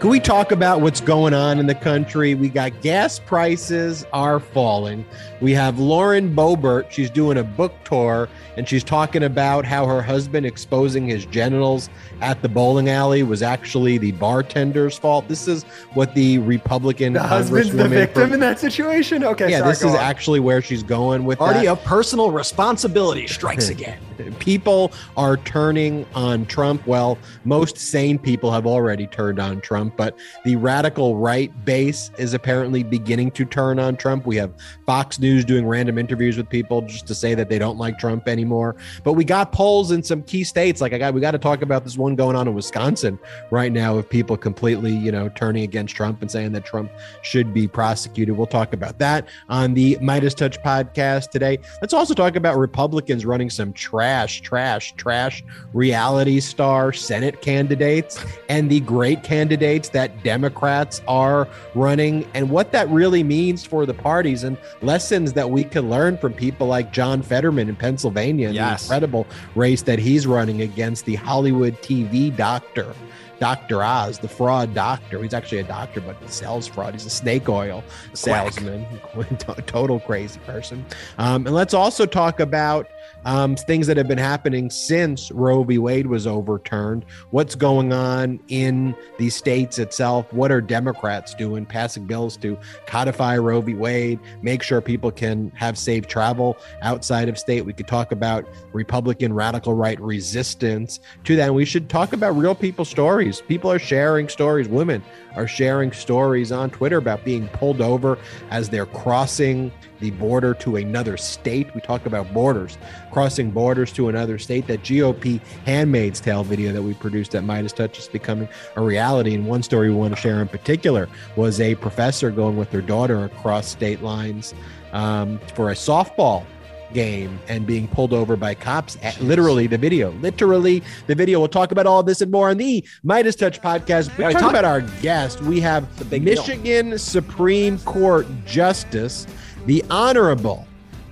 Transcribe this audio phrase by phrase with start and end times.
[0.00, 2.34] Can we talk about what's going on in the country?
[2.34, 5.04] We got gas prices are falling.
[5.42, 6.90] We have Lauren Boebert.
[6.90, 11.90] She's doing a book tour and she's talking about how her husband exposing his genitals
[12.22, 15.28] at the bowling alley was actually the bartender's fault.
[15.28, 19.22] This is what the Republican The husband's the congresswoman victim for- in that situation.
[19.22, 19.96] Okay, yeah, sorry, this is on.
[19.98, 21.72] actually where she's going with Party that.
[21.72, 23.98] of personal responsibility strikes again.
[24.38, 26.86] People are turning on Trump.
[26.86, 32.34] Well, most sane people have already turned on Trump, but the radical right base is
[32.34, 34.26] apparently beginning to turn on Trump.
[34.26, 34.52] We have
[34.86, 38.28] Fox News doing random interviews with people just to say that they don't like Trump
[38.28, 38.76] anymore.
[39.04, 40.80] But we got polls in some key states.
[40.80, 43.18] Like I got, we got to talk about this one going on in Wisconsin
[43.50, 46.90] right now of people completely, you know, turning against Trump and saying that Trump
[47.22, 48.36] should be prosecuted.
[48.36, 51.58] We'll talk about that on the MeidasTouch podcast today.
[51.80, 58.22] Let's also talk about Republicans running some trash, trash, trash trash reality star Senate candidates
[58.48, 63.94] and the great candidates that Democrats are running and what that really means for the
[63.94, 68.56] parties and lessons that we can learn from people like John Fetterman in Pennsylvania and
[68.56, 68.80] Yes.
[68.80, 72.92] the incredible race that he's running against the Hollywood TV doctor.
[73.38, 73.82] Dr.
[73.82, 75.22] Oz, the fraud doctor.
[75.22, 76.92] He's actually a doctor, but he sells fraud.
[76.92, 77.82] He's a snake oil
[78.12, 78.84] salesman,
[79.66, 80.84] total crazy person.
[81.16, 82.90] Um, and let's also talk about
[83.24, 85.78] um, things that have been happening since Roe v.
[85.78, 87.04] Wade was overturned.
[87.30, 90.32] What's going on in the states itself?
[90.32, 91.66] What are Democrats doing?
[91.66, 93.74] Passing bills to codify Roe v.
[93.74, 97.64] Wade, make sure people can have safe travel outside of state.
[97.64, 101.46] We could talk about Republican radical right resistance to that.
[101.46, 103.40] And we should talk about real people stories.
[103.42, 104.68] People are sharing stories.
[104.68, 105.02] Women
[105.36, 108.18] are sharing stories on Twitter about being pulled over
[108.50, 111.72] as they're crossing the border to another state.
[111.74, 112.78] We talk about borders,
[113.12, 114.66] crossing borders to another state.
[114.66, 119.34] That GOP Handmaid's Tale video that we produced at MeidasTouch is becoming a reality.
[119.34, 122.82] And one story we want to share in particular was a professor going with their
[122.82, 124.54] daughter across state lines
[124.92, 126.44] um, for a softball
[126.92, 128.98] game and being pulled over by cops.
[129.02, 130.10] At, literally, the video.
[130.12, 131.38] Literally, the video.
[131.38, 134.16] We'll talk about all this and more on the MeidasTouch podcast.
[134.16, 135.40] We talk about our guest.
[135.42, 136.20] We have deal.
[136.20, 139.26] Michigan Supreme Court Justice,
[139.66, 140.66] the Honorable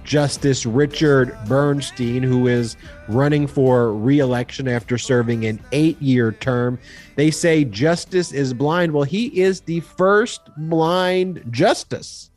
[0.04, 2.76] Justice Richard Bernstein, who is
[3.08, 6.78] running for reelection after serving an eight year term.
[7.16, 8.92] They say justice is blind.
[8.92, 12.30] Well, he is the first blind justice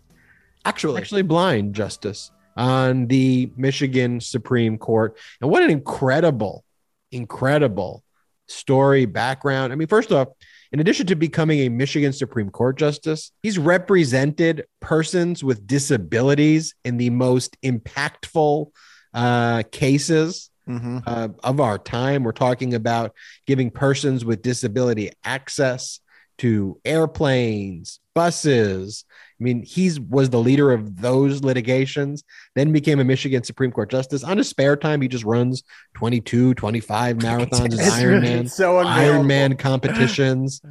[0.63, 5.17] Actually, actually blind justice on the Michigan Supreme Court.
[5.41, 6.63] And what an incredible,
[7.11, 8.03] incredible
[8.47, 9.73] story background.
[9.73, 10.27] I mean, first off,
[10.71, 16.97] in addition to becoming a Michigan Supreme Court justice, he's represented persons with disabilities in
[16.97, 18.67] the most impactful
[19.13, 21.03] uh, cases Mhm.
[21.05, 22.23] uh, of our time.
[22.23, 23.13] We're talking about
[23.47, 25.99] giving persons with disability access
[26.37, 29.03] to airplanes, buses.
[29.41, 33.89] I mean, he's was the leader of those litigations, then became a Michigan Supreme Court
[33.89, 34.23] justice.
[34.23, 35.63] On his spare time, he just runs
[35.95, 38.47] 22, 25 marathons as It's Iron Man.
[38.47, 39.15] so unbelievable.
[39.15, 40.61] Iron Man competitions.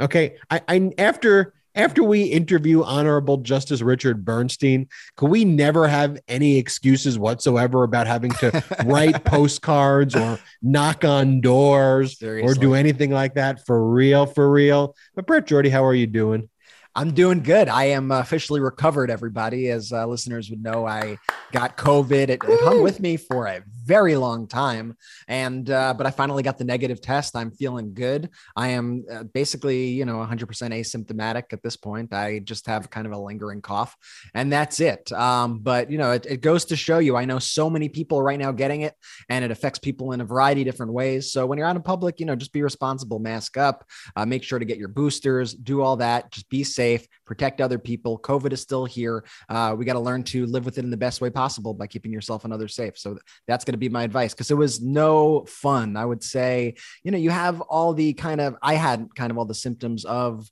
[0.00, 6.20] Okay, I, I after after we interview Honorable Justice Richard Bernstein, can we never have
[6.28, 13.10] any excuses whatsoever about having to write postcards or knock on doors or do anything
[13.10, 14.26] like that for real?
[14.26, 14.94] For real.
[15.16, 16.48] But Brett Jordy, how are you doing?
[16.94, 17.68] I'm doing good.
[17.68, 19.70] I am officially recovered, everybody.
[19.70, 21.16] As uh, listeners would know, I
[21.50, 22.28] got COVID.
[22.28, 24.96] It, it, hung with me for a very long time,
[25.26, 27.34] and uh, but I finally got the negative test.
[27.34, 28.28] I'm feeling good.
[28.54, 32.12] I am uh, basically, you know, 100% asymptomatic at this point.
[32.12, 33.96] I just have kind of a lingering cough,
[34.34, 35.10] and that's it.
[35.12, 37.16] Um, but you know, it, it goes to show you.
[37.16, 38.94] I know so many people right now getting it,
[39.30, 41.32] and it affects people in a variety of different ways.
[41.32, 44.42] So when you're out in public, you know, just be responsible, mask up, uh, make
[44.42, 46.30] sure to get your boosters, do all that.
[46.30, 48.18] Just be safe safe, protect other people.
[48.18, 49.24] COVID is still here.
[49.48, 51.86] Uh, we got to learn to live with it in the best way possible by
[51.86, 52.98] keeping yourself and others safe.
[52.98, 55.96] So that's going to be my advice because it was no fun.
[55.96, 56.74] I would say,
[57.04, 60.04] you know, you have all the kind of, I had kind of all the symptoms
[60.04, 60.50] of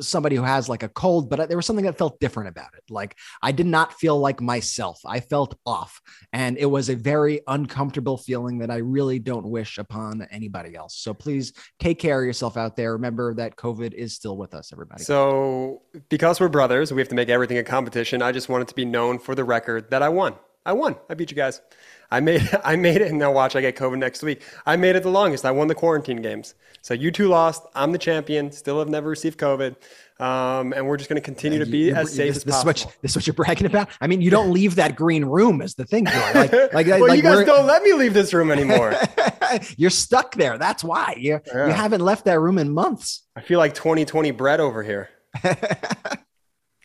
[0.00, 2.70] somebody who has like a cold, but uh, there was something that felt different about
[2.76, 2.82] it.
[2.90, 5.00] Like I did not feel like myself.
[5.04, 6.00] I felt off.
[6.32, 10.96] And it was a very uncomfortable feeling that I really don't wish upon anybody else.
[10.96, 12.92] So please take care of yourself out there.
[12.92, 15.04] Remember that COVID is still with us, everybody.
[15.04, 18.22] So, because we're brothers, we have to make everything a competition.
[18.22, 20.34] I just wanted to be known for the record that I won.
[20.66, 20.96] I won.
[21.08, 21.62] I beat you guys.
[22.10, 23.56] I made I made it, and now watch.
[23.56, 24.42] I get COVID next week.
[24.66, 25.44] I made it the longest.
[25.44, 26.54] I won the quarantine games.
[26.82, 27.62] So you two lost.
[27.74, 28.52] I'm the champion.
[28.52, 29.76] Still have never received COVID.
[30.18, 32.70] Um, and we're just going to continue to be as safe this, as this possible.
[32.70, 33.90] Is what, this is what you're bragging about.
[34.00, 36.06] I mean, you don't leave that green room as the thing.
[36.06, 36.12] Joy.
[36.36, 38.94] Like, like, well, like you guys don't let me leave this room anymore.
[39.76, 40.58] you're stuck there.
[40.58, 41.66] That's why you yeah.
[41.66, 43.22] you haven't left that room in months.
[43.34, 45.10] I feel like 2020 bread over here.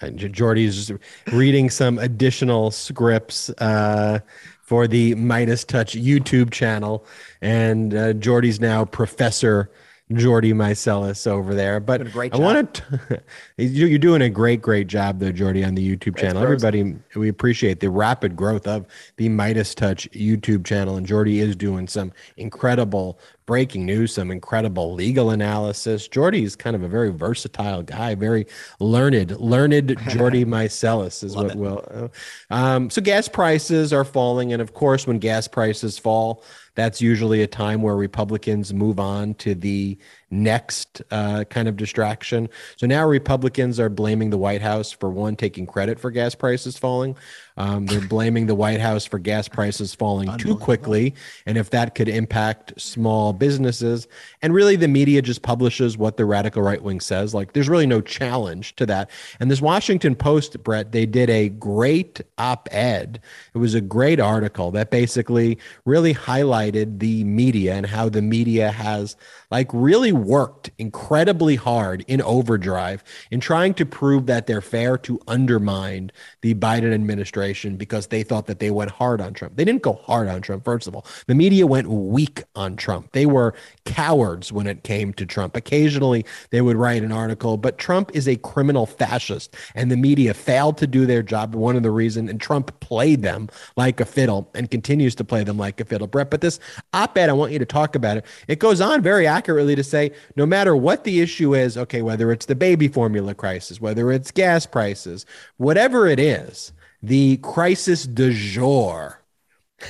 [0.09, 0.91] Jordy's
[1.31, 4.19] reading some additional scripts uh,
[4.61, 7.05] for the MeidasTouch YouTube channel,
[7.41, 9.69] and uh, Jordy's now Professor
[10.13, 11.79] Jordy Meiselas over there.
[11.79, 13.23] But I want to,
[13.57, 16.41] you're doing a great, great job there, Jordy, on the YouTube channel.
[16.41, 18.85] Everybody, we appreciate the rapid growth of
[19.17, 20.97] the MeidasTouch YouTube channel.
[20.97, 23.19] And Jordy is doing some incredible
[23.51, 26.07] breaking news, some incredible legal analysis.
[26.07, 28.45] Jordy is kind of a very versatile guy, very
[28.79, 31.83] learned, learned Jordy Meiselas is what will.
[31.91, 32.07] Uh,
[32.49, 34.53] um, so gas prices are falling.
[34.53, 36.45] And of course, when gas prices fall,
[36.75, 39.97] that's usually a time where Republicans move on to the
[40.29, 42.47] next uh, kind of distraction.
[42.77, 46.77] So now Republicans are blaming the White House for one, taking credit for gas prices
[46.77, 47.17] falling.
[47.61, 51.13] Um, they're blaming the White House for gas prices falling too quickly,
[51.45, 54.07] and if that could impact small businesses.
[54.41, 57.35] And really, the media just publishes what the radical right wing says.
[57.35, 59.11] Like, there's really no challenge to that.
[59.39, 63.21] And this Washington Post, Brett, they did a great op ed.
[63.53, 68.71] It was a great article that basically really highlighted the media and how the media
[68.71, 69.15] has
[69.51, 75.19] like really worked incredibly hard in overdrive in trying to prove that they're fair to
[75.27, 76.11] undermine
[76.41, 79.55] the Biden administration because they thought that they went hard on Trump.
[79.55, 81.05] They didn't go hard on Trump, first of all.
[81.27, 83.11] The media went weak on Trump.
[83.11, 83.53] They were
[83.85, 85.55] cowards when it came to Trump.
[85.55, 90.33] Occasionally they would write an article, but Trump is a criminal fascist and the media
[90.33, 91.55] failed to do their job.
[91.55, 95.43] One of the reasons, and Trump played them like a fiddle and continues to play
[95.43, 96.07] them like a fiddle.
[96.07, 96.59] Brett, but this
[96.93, 98.25] op-ed, I want you to talk about it.
[98.47, 102.31] It goes on very accurately to say no matter what the issue is, okay, whether
[102.31, 105.25] it's the baby formula crisis, whether it's gas prices,
[105.57, 109.19] whatever it is, the crisis du jour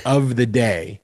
[0.04, 1.00] of the day,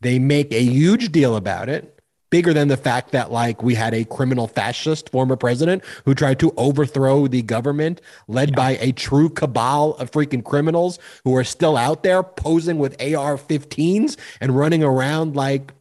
[0.00, 1.94] they make a huge deal about it
[2.34, 6.36] bigger than the fact that like we had a criminal fascist former president who tried
[6.36, 8.56] to overthrow the government led yeah.
[8.56, 14.16] by a true cabal of freaking criminals who are still out there posing with AR-15s
[14.40, 15.72] and running around like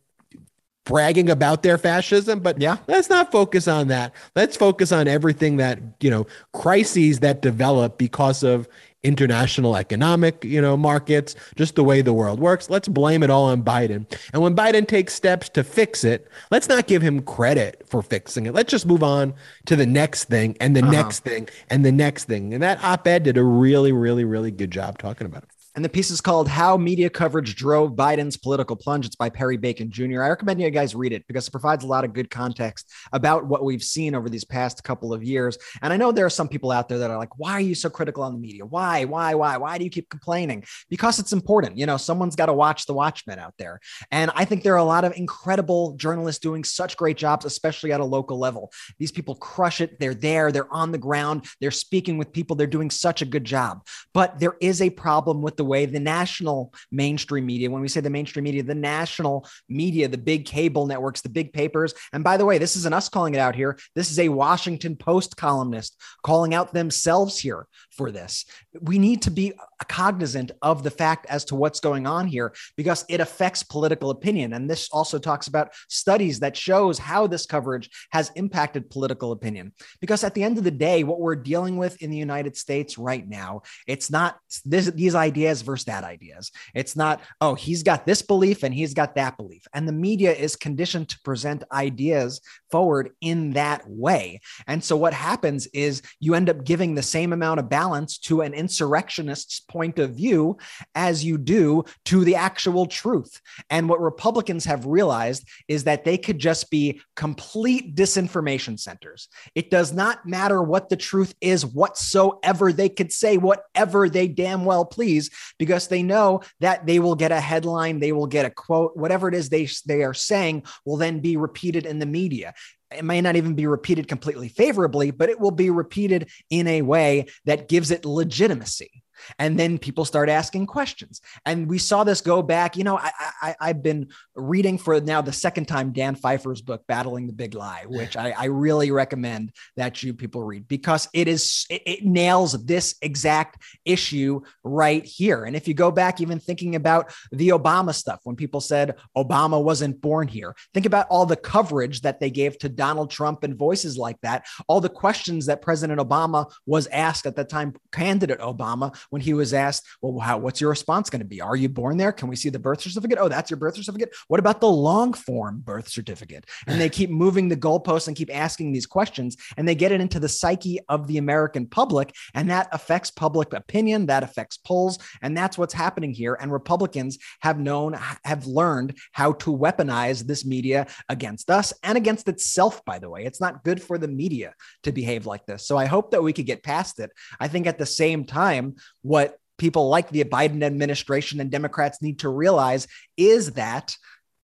[0.85, 2.39] bragging about their fascism.
[2.39, 2.77] But yeah.
[2.85, 4.13] let's not focus on that.
[4.35, 8.67] Let's focus on everything that you know crises that develop because of
[9.03, 12.69] international economic you know markets just the way the world works.
[12.69, 14.05] Let's blame it all on biden.
[14.33, 18.45] And when biden takes steps to fix it let's not give him credit for fixing
[18.45, 18.53] it.
[18.53, 19.33] Let's just move on
[19.65, 20.91] to the next thing and the uh-huh.
[20.91, 22.53] next thing and the next thing.
[22.53, 25.89] And that op-ed did a really really really good job talking about it and the
[25.89, 29.07] piece is called How Media Coverage Drove Biden's Political Plunge.
[29.07, 30.21] It's by Perry Bacon Jr.
[30.21, 33.45] I recommend you guys read it because it provides a lot of good context about
[33.45, 35.57] what we've seen over these past couple of years.
[35.81, 37.73] And I know there are some people out there that are like, why are you
[37.73, 38.63] so critical on the media?
[38.63, 40.63] Why, why, why, why do you keep complaining?
[40.89, 41.75] Because it's important.
[41.75, 43.79] You know, someone's got to watch the Watchmen out there.
[44.11, 47.91] And I think there are a lot of incredible journalists doing such great jobs, especially
[47.91, 48.71] at a local level.
[48.99, 49.99] These people crush it.
[49.99, 53.43] They're there, they're on the ground, they're speaking with people, they're doing such a good
[53.43, 53.85] job.
[54.13, 57.87] But there is a problem with the the way, the national mainstream media, when we
[57.87, 61.93] say the mainstream media, the national media, the big cable networks, the big papers.
[62.11, 63.77] And by the way, this isn't us calling it out here.
[63.95, 68.45] This is a Washington Post columnist calling out themselves here for this.
[68.81, 69.53] We need to be
[69.87, 74.53] cognizant of the fact as to what's going on here because it affects political opinion.
[74.53, 79.73] And this also talks about studies that shows how this coverage has impacted political opinion.
[80.01, 82.97] Because at the end of the day, what we're dealing with in the United States
[82.97, 86.51] right now, it's not this, these ideas versus that ideas.
[86.73, 89.67] It's not, oh, he's got this belief and he's got that belief.
[89.73, 92.41] And the media is conditioned to present ideas
[92.71, 94.41] forward in that way.
[94.67, 98.41] And so what happens is you end up giving the same amount of balance to
[98.41, 100.57] an insurrectionist's point of view
[100.95, 103.41] as you do to the actual truth.
[103.69, 109.27] And what Republicans have realized is that they could just be complete disinformation centers.
[109.55, 112.71] It does not matter what the truth is whatsoever.
[112.71, 117.31] They could say whatever they damn well please because they know that they will get
[117.31, 120.97] a headline, they will get a quote, whatever it is they, they are saying will
[120.97, 122.53] then be repeated in the media
[122.97, 126.81] it may not even be repeated completely favorably, but it will be repeated in a
[126.81, 129.02] way that gives it legitimacy.
[129.39, 131.21] And then people start asking questions.
[131.45, 132.77] And we saw this go back.
[132.77, 136.83] You know, I, I, I've been reading for now the second time Dan Pfeiffer's book,
[136.87, 141.27] Battling the Big Lie, which I, I really recommend that you people read because it
[141.27, 145.45] is, it, it nails this exact issue right here.
[145.45, 149.61] And if you go back, even thinking about the Obama stuff, when people said Obama
[149.63, 153.55] wasn't born here, think about all the coverage that they gave to Donald Trump and
[153.55, 158.39] voices like that, all the questions that President Obama was asked at the time, candidate
[158.39, 161.41] Obama when he was asked, well, how, what's your response going to be?
[161.41, 162.11] Are you born there?
[162.11, 163.17] Can we see the birth certificate?
[163.19, 164.13] Oh, that's your birth certificate.
[164.27, 166.45] What about the long form birth certificate?
[166.67, 170.01] And they keep moving the goalposts and keep asking these questions and they get it
[170.01, 172.13] into the psyche of the American public.
[172.33, 174.99] And that affects public opinion, that affects polls.
[175.21, 176.37] And that's what's happening here.
[176.39, 182.27] And Republicans have known, have learned how to weaponize this media against us and against
[182.27, 183.25] itself, by the way.
[183.25, 185.65] It's not good for the media to behave like this.
[185.65, 187.11] So I hope that we could get past it.
[187.39, 192.19] I think at the same time, what people like the Biden administration and Democrats need
[192.19, 193.95] to realize is that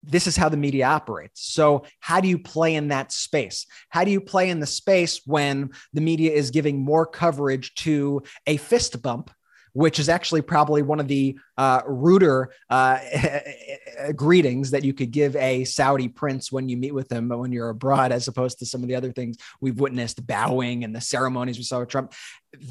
[0.04, 1.42] this is how the media operates.
[1.42, 3.66] So, how do you play in that space?
[3.90, 8.24] How do you play in the space when the media is giving more coverage to
[8.48, 9.32] a fist bump
[9.74, 13.00] which is actually probably one of the uh, ruder uh,
[14.16, 17.52] greetings that you could give a Saudi prince when you meet with him but when
[17.52, 21.02] you're abroad, as opposed to some of the other things we've witnessed, bowing and the
[21.02, 22.14] ceremonies we saw with Trump.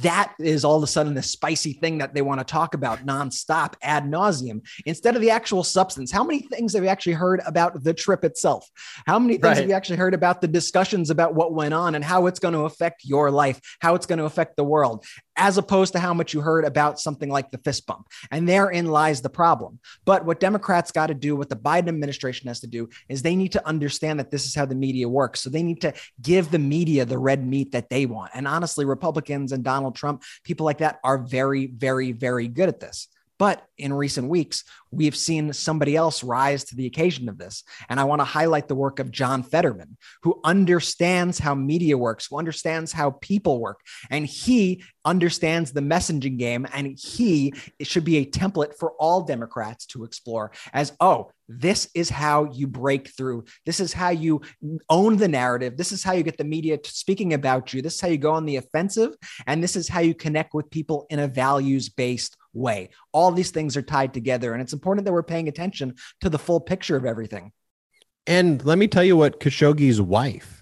[0.02, 3.06] That is all of a sudden the spicy thing that they want to talk about
[3.06, 6.10] nonstop ad nauseum instead of the actual substance.
[6.10, 8.68] How many things have you actually heard about the trip itself?
[9.06, 9.56] How many things right.
[9.58, 12.54] have you actually heard about the discussions about what went on and how it's going
[12.54, 15.04] to affect your life, how it's going to affect the world?
[15.38, 18.08] as opposed to how much you heard about something like the fist bump.
[18.30, 18.46] And
[18.78, 19.78] therein lies the problem.
[20.04, 23.36] But what Democrats got to do, what the Biden administration has to do, is they
[23.36, 25.40] need to understand that this is how the media works.
[25.40, 25.92] So they need to
[26.22, 28.30] give the media the red meat that they want.
[28.34, 32.80] And honestly, Republicans and Donald Trump, people like that are very, very, very good at
[32.80, 33.08] this.
[33.38, 37.62] But in recent weeks, we've seen somebody else rise to the occasion of this.
[37.88, 42.26] And I want to highlight the work of John Fetterman, who understands how media works,
[42.26, 43.80] who understands how people work.
[44.10, 46.66] And he understands the messaging game.
[46.72, 52.10] And he should be a template for all Democrats to explore as, oh, this is
[52.10, 53.44] how you break through.
[53.64, 54.42] This is how you
[54.90, 55.76] own the narrative.
[55.78, 57.80] This is how you get the media speaking about you.
[57.80, 59.14] This is how you go on the offensive.
[59.46, 62.90] And this is how you connect with people in a values based way.
[63.12, 64.52] All these things are tied together.
[64.52, 67.52] And it's important that we're paying attention to the full picture of everything.
[68.26, 70.58] And let me tell you what Khashoggi's wife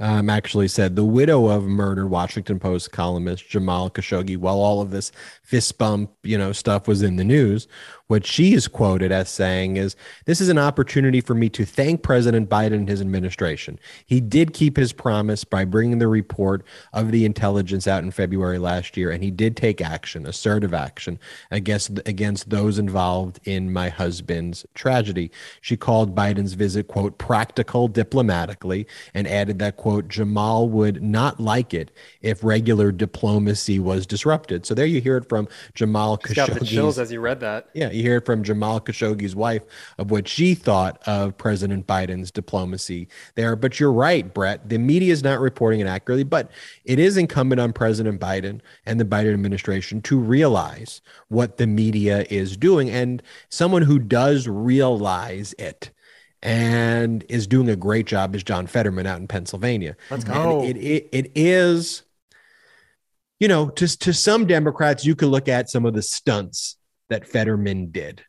[0.00, 4.90] um, actually said the widow of murdered Washington Post columnist Jamal Khashoggi, while all of
[4.90, 5.12] this
[5.44, 7.68] fist bump, you know, stuff was in the news,
[8.06, 9.96] what she is quoted as saying is,
[10.26, 13.78] This is an opportunity for me to thank President Biden and his administration.
[14.04, 18.58] He did keep his promise by bringing the report of the intelligence out in February
[18.58, 21.18] last year, and he did take action, assertive action,
[21.50, 25.30] against, against those involved in my husband's tragedy.
[25.62, 31.72] She called Biden's visit, quote, practical diplomatically, and added that, quote, Jamal would not like
[31.72, 34.66] it if regular diplomacy was disrupted.
[34.66, 36.34] So there you hear it from Jamal Khashoggi.
[36.34, 37.70] Got the chills as you read that.
[37.72, 39.62] Yeah, you hear from Jamal Khashoggi's wife
[39.98, 43.56] of what she thought of President Biden's diplomacy there.
[43.56, 44.68] But you're right, Brett.
[44.68, 46.50] The media is not reporting it accurately, but
[46.84, 52.26] it is incumbent on President Biden and the Biden administration to realize what the media
[52.30, 52.90] is doing.
[52.90, 55.90] And someone who does realize it
[56.44, 59.96] and is doing a great job is John Fetterman out in Pennsylvania.
[60.10, 60.62] Let's go.
[60.62, 62.02] It, it, it is,
[63.40, 66.76] you know, to, to some Democrats, you can look at some of the stunts
[67.10, 68.22] that Fetterman did.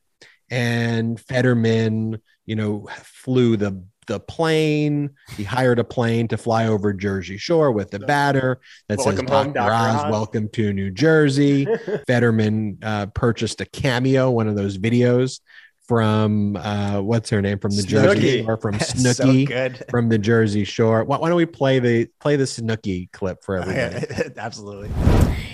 [0.49, 5.11] And Fetterman, you know, flew the the plane.
[5.35, 9.35] He hired a plane to fly over Jersey Shore with the batter that Welcome says
[9.35, 9.69] home, Dr.
[9.69, 9.73] Dr.
[9.73, 11.67] Oz, Oz." welcome to New Jersey.
[12.07, 15.39] Fetterman uh, purchased a cameo, one of those videos
[15.87, 19.83] from uh, what's her name from the Jersey Shore, from so good.
[19.89, 21.03] from the Jersey Shore.
[21.03, 24.33] Why, why don't we play the play the Snooki clip for everybody?
[24.37, 24.89] Absolutely.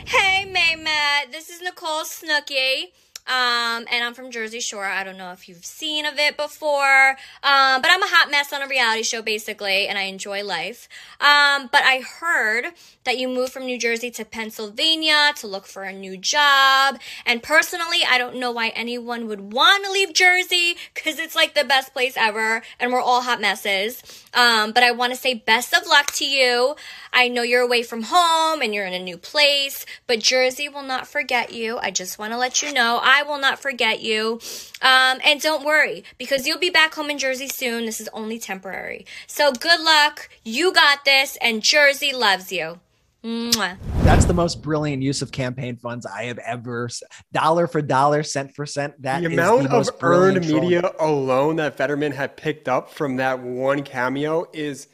[0.05, 1.31] Hey, Mehmet.
[1.31, 2.85] This is Nicole Snooki.
[3.27, 4.85] Um, and I'm from Jersey Shore.
[4.85, 7.11] I don't know if you've seen of it before.
[7.43, 10.89] Um, but I'm a hot mess on a reality show, basically, and I enjoy life.
[11.19, 12.65] Um, but I heard
[13.03, 16.99] that you moved from New Jersey to Pennsylvania to look for a new job.
[17.25, 21.53] And personally, I don't know why anyone would want to leave Jersey because it's like
[21.53, 24.01] the best place ever, and we're all hot messes.
[24.33, 26.75] Um, but I want to say best of luck to you.
[27.13, 30.83] I know you're away from home and you're in a new place, but Jersey will
[30.83, 31.77] not forget you.
[31.77, 34.39] I just want to let you know will not forget you.
[34.81, 37.85] Um, and don't worry because you'll be back home in Jersey soon.
[37.85, 39.05] This is only temporary.
[39.27, 40.29] So good luck.
[40.43, 42.79] You got this, and Jersey loves you.
[43.23, 43.77] Mwah.
[44.03, 46.89] That's the most brilliant use of campaign funds I have ever
[47.31, 48.99] dollar for dollar, cent for cent.
[49.03, 50.61] That the is amount the most of earned trolling.
[50.63, 54.87] media alone that Fetterman had picked up from that one cameo is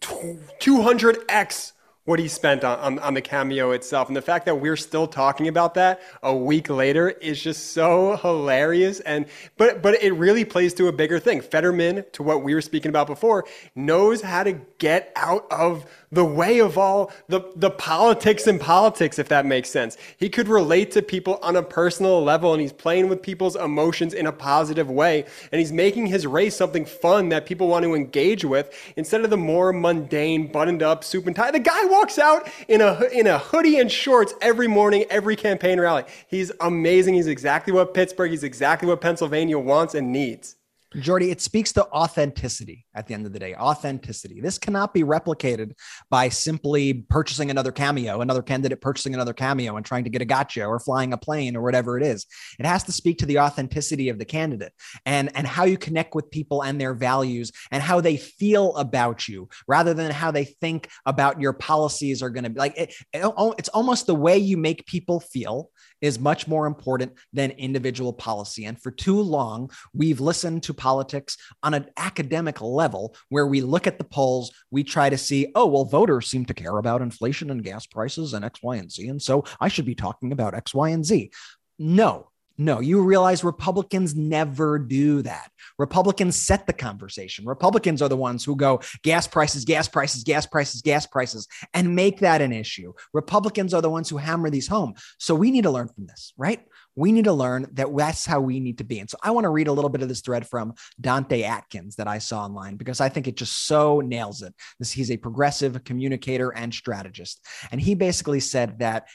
[0.00, 1.72] 200x
[2.04, 4.08] what he spent on, on, on the cameo itself.
[4.08, 8.16] And the fact that we're still talking about that a week later is just so
[8.16, 9.00] hilarious.
[9.00, 11.40] And but but it really plays to a bigger thing.
[11.40, 13.44] Fetterman, to what we were speaking about before,
[13.74, 19.18] knows how to get out of the way of all the, the politics and politics,
[19.18, 19.96] if that makes sense.
[20.18, 24.12] He could relate to people on a personal level and he's playing with people's emotions
[24.12, 25.24] in a positive way.
[25.50, 29.30] And he's making his race something fun that people want to engage with instead of
[29.30, 31.50] the more mundane, buttoned up suit and tie.
[31.50, 35.80] The guy walks out in a, in a hoodie and shorts every morning, every campaign
[35.80, 36.04] rally.
[36.28, 37.14] He's amazing.
[37.14, 40.56] He's exactly what Pittsburgh, he's exactly what Pennsylvania wants and needs.
[41.00, 43.54] Jordy, it speaks to authenticity at the end of the day.
[43.54, 44.40] Authenticity.
[44.40, 45.72] This cannot be replicated
[46.10, 50.26] by simply purchasing another cameo, another candidate purchasing another cameo and trying to get a
[50.26, 52.26] gotcha or flying a plane or whatever it is.
[52.58, 54.72] It has to speak to the authenticity of the candidate
[55.06, 59.28] and, and how you connect with people and their values and how they feel about
[59.28, 62.94] you rather than how they think about your policies are going to be like it,
[63.12, 65.70] it- oh, it's almost the way you make people feel
[66.02, 68.64] is much more important than individual policy.
[68.64, 73.86] And for too long, we've listened to politics on an academic level where we look
[73.86, 77.50] at the polls, we try to see, oh, well, voters seem to care about inflation
[77.50, 79.06] and gas prices and X, Y, and Z.
[79.06, 81.30] And so I should be talking about X, Y, and Z.
[81.78, 85.52] No, no, you realize Republicans never do that.
[85.78, 87.46] Republicans set the conversation.
[87.46, 91.94] Republicans are the ones who go gas prices, gas prices, gas prices, gas prices, and
[91.94, 92.92] make that an issue.
[93.14, 94.94] Republicans are the ones who hammer these home.
[95.18, 96.60] So we need to learn from this, right?
[96.94, 98.98] We need to learn that that's how we need to be.
[99.00, 101.96] And so I want to read a little bit of this thread from Dante Atkins
[101.96, 104.54] that I saw online because I think it just so nails it.
[104.78, 107.44] This he's a progressive communicator and strategist.
[107.70, 109.08] And he basically said that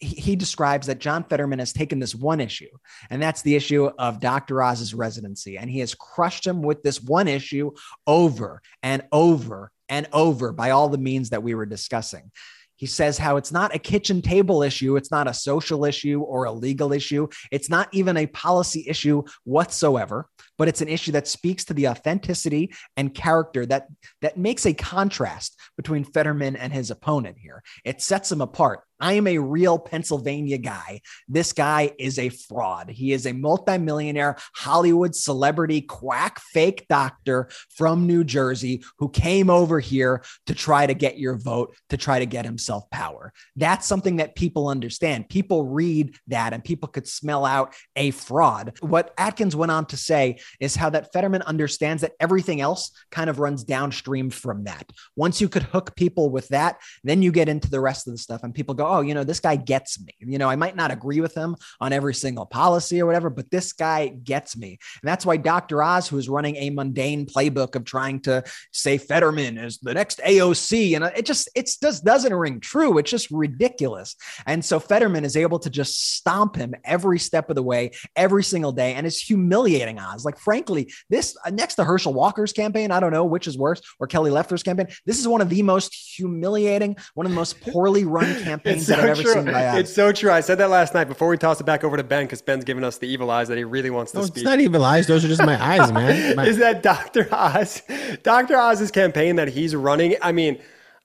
[0.00, 2.70] he, describes that John Fetterman has taken this one issue,
[3.10, 4.62] and that's the issue of Dr.
[4.62, 5.58] Oz's residency.
[5.58, 7.72] And he has crushed him with this one issue
[8.06, 12.30] over and over and over by all the means that we were discussing.
[12.78, 16.44] He says how it's not a kitchen table issue, it's not a social issue or
[16.44, 20.28] a legal issue, it's not even a policy issue whatsoever,
[20.58, 23.86] but it's an issue that speaks to the authenticity and character that
[24.20, 27.62] that makes a contrast between Fetterman and his opponent here.
[27.84, 28.80] It sets him apart.
[29.00, 31.02] I am a real Pennsylvania guy.
[31.28, 32.90] This guy is a fraud.
[32.90, 39.78] He is a multimillionaire Hollywood celebrity quack fake doctor from New Jersey who came over
[39.78, 43.32] here to try to get your vote, to try to get himself power.
[43.54, 45.28] That's something that people understand.
[45.28, 48.78] People read that and people could smell out a fraud.
[48.80, 53.30] What Atkins went on to say is how that Fetterman understands that everything else kind
[53.30, 54.90] of runs downstream from that.
[55.16, 58.18] Once you could hook people with that, then you get into the rest of the
[58.18, 60.12] stuff and people go, oh, you know, this guy gets me.
[60.20, 63.50] You know, I might not agree with him on every single policy or whatever, but
[63.50, 64.78] this guy gets me.
[65.02, 65.82] And that's why Dr.
[65.82, 70.20] Oz, who is running a mundane playbook of trying to say Fetterman is the next
[70.20, 72.98] AOC, and it just, it just doesn't ring true.
[72.98, 74.16] It's just ridiculous.
[74.46, 78.44] And so Fetterman is able to just stomp him every step of the way, every
[78.44, 80.24] single day, and is humiliating Oz.
[80.24, 83.80] Like, frankly, this uh, next to Herschel Walker's campaign, I don't know which is worse,
[83.98, 87.60] or Kelly Loeffler's campaign, this is one of the most humiliating, one of the most
[87.60, 89.32] poorly run campaigns It's that I've ever true.
[89.34, 89.78] seen by Oz.
[89.78, 90.30] It's so true.
[90.30, 92.64] I said that last night before we toss it back over to Ben because Ben's
[92.64, 94.38] giving us the evil eyes that he really wants to No, speak.
[94.38, 95.06] it's not even lies.
[95.06, 96.36] Those are just my eyes, man.
[96.36, 97.28] My- is that Dr.
[97.32, 97.82] Oz,
[98.22, 98.56] Dr.
[98.56, 100.16] Oz's campaign that he's running?
[100.22, 100.58] I mean,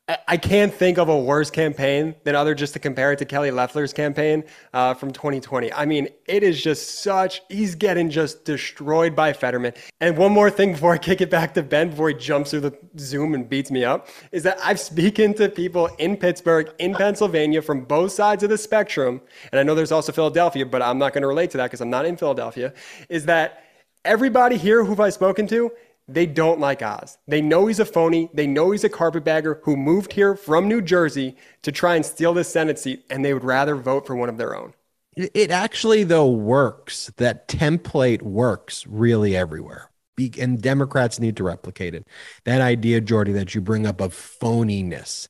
[0.09, 3.51] I can't think of a worse campaign than other just to compare it to Kelly
[3.51, 5.71] Loeffler's campaign uh, from 2020.
[5.71, 9.71] I mean, it is just such, he's getting just destroyed by Fetterman.
[10.01, 12.61] And one more thing before I kick it back to Ben, before he jumps through
[12.61, 16.93] the Zoom and beats me up, is that I've spoken to people in Pittsburgh, in
[16.95, 19.21] Pennsylvania, from both sides of the spectrum.
[19.53, 21.79] And I know there's also Philadelphia, but I'm not going to relate to that because
[21.79, 22.73] I'm not in Philadelphia.
[23.07, 23.63] Is that
[24.03, 25.71] everybody here who I've spoken to
[26.07, 27.17] they don't like Oz.
[27.27, 28.29] They know he's a phony.
[28.33, 32.33] They know he's a carpetbagger who moved here from New Jersey to try and steal
[32.33, 34.73] the Senate seat, and they would rather vote for one of their own.
[35.15, 37.11] It actually, though, works.
[37.17, 39.91] That template works really everywhere.
[40.39, 42.07] And Democrats need to replicate it.
[42.45, 45.27] That idea, Jordy, that you bring up of phoniness,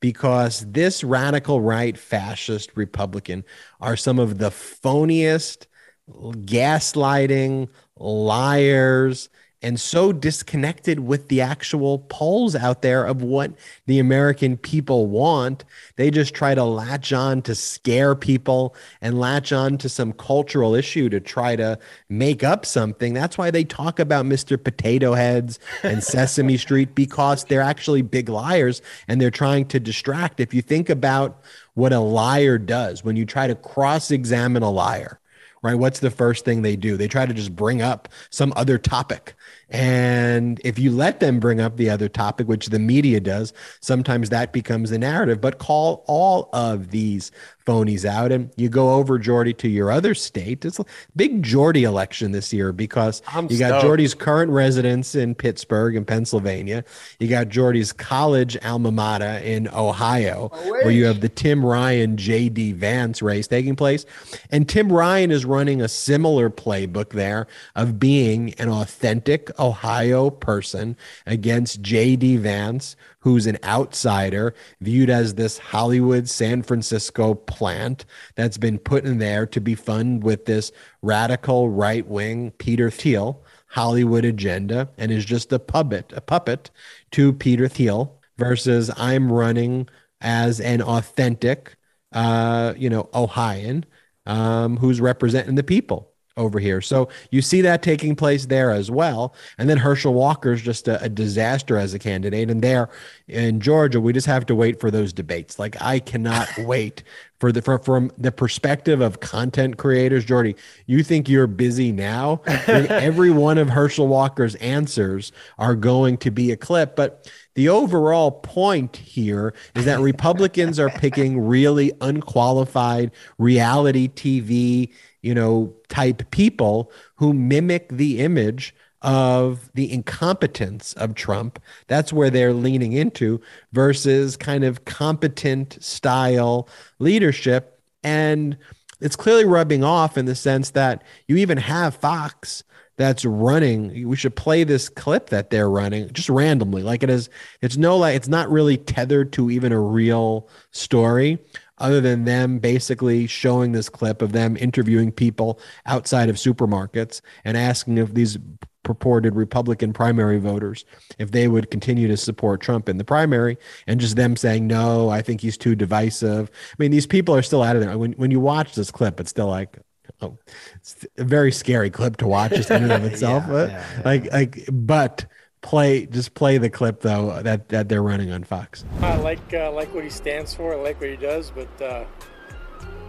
[0.00, 3.44] because this radical right fascist Republican
[3.80, 5.66] are some of the phoniest,
[6.10, 9.28] gaslighting, liars,
[9.64, 13.50] and so disconnected with the actual polls out there of what
[13.86, 15.64] the American people want.
[15.96, 20.74] They just try to latch on to scare people and latch on to some cultural
[20.74, 21.78] issue to try to
[22.10, 23.14] make up something.
[23.14, 24.62] That's why they talk about Mr.
[24.62, 30.40] Potato Heads and Sesame Street because they're actually big liars and they're trying to distract.
[30.40, 31.40] If you think about
[31.72, 35.20] what a liar does when you try to cross examine a liar,
[35.64, 35.74] right?
[35.74, 36.98] What's the first thing they do?
[36.98, 39.34] They try to just bring up some other topic
[39.70, 44.30] and if you let them bring up the other topic, which the media does, sometimes
[44.30, 45.40] that becomes the narrative.
[45.40, 47.30] But call all of these
[47.64, 50.64] phonies out and you go over Jordy to your other state.
[50.64, 50.84] It's a
[51.16, 53.82] big Jordy election this year because I'm you got stoked.
[53.82, 56.84] Jordy's current residence in Pittsburgh in Pennsylvania.
[57.18, 62.74] You got Jordy's college alma mater in Ohio, where you have the Tim Ryan JD
[62.74, 64.04] Vance race taking place.
[64.50, 70.96] And Tim Ryan is running a similar playbook there of being an authentic Ohio person
[71.26, 78.78] against JD Vance, who's an outsider, viewed as this Hollywood, San Francisco plant that's been
[78.78, 84.90] put in there to be funded with this radical right wing Peter Thiel Hollywood agenda
[84.98, 86.70] and is just a puppet, a puppet
[87.12, 89.88] to Peter Thiel versus I'm running
[90.20, 91.76] as an authentic,
[92.12, 93.86] uh, you know, Ohioan
[94.26, 96.80] um, who's representing the people over here.
[96.80, 99.34] So you see that taking place there as well.
[99.56, 102.50] And then Herschel Walker is just a, a, disaster as a candidate.
[102.50, 102.88] And there
[103.28, 105.58] in Georgia, we just have to wait for those debates.
[105.58, 107.04] Like I cannot wait
[107.38, 110.24] for the for, from the perspective of content creators.
[110.24, 112.40] Jordy, you think you're busy now?
[112.46, 118.32] Every one of Herschel Walker's answers are going to be a clip, but the overall
[118.32, 124.90] point here is that Republicans are picking really unqualified reality TV
[125.24, 131.58] you know, type people who mimic the image of the incompetence of Trump.
[131.86, 133.40] That's where they're leaning into
[133.72, 137.80] versus kind of competent style leadership.
[138.02, 138.58] And
[139.00, 142.62] it's clearly rubbing off in the sense that you even have Fox
[142.96, 144.08] that's running.
[144.08, 146.82] We should play this clip that they're running just randomly.
[146.82, 147.28] Like it is,
[147.60, 151.38] it's no like it's not really tethered to even a real story
[151.78, 157.56] other than them basically showing this clip of them interviewing people outside of supermarkets and
[157.56, 158.38] asking if these
[158.84, 160.84] purported Republican primary voters
[161.18, 165.08] if they would continue to support Trump in the primary and just them saying no,
[165.08, 166.50] I think he's too divisive.
[166.70, 167.96] I mean, these people are still out of there.
[167.98, 169.78] When when you watch this clip, it's still like
[170.24, 170.38] oh,
[170.76, 173.44] it's a very scary clip to watch just in and of itself.
[173.48, 174.02] yeah, yeah, yeah.
[174.04, 175.26] Like like but
[175.64, 178.84] play just play the clip though that that they're running on Fox.
[179.00, 180.74] I like uh, like what he stands for.
[180.74, 182.04] I like what he does, but uh,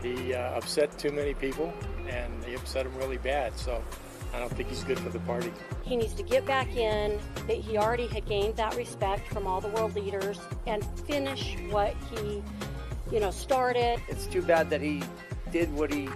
[0.01, 1.73] he uh, upset too many people,
[2.07, 3.57] and he upset them really bad.
[3.57, 3.83] So
[4.33, 5.51] I don't think he's good for the party.
[5.83, 7.19] He needs to get back in.
[7.47, 11.95] That he already had gained that respect from all the world leaders and finish what
[12.11, 12.41] he,
[13.11, 14.01] you know, started.
[14.07, 15.03] It's too bad that he
[15.51, 16.09] did what he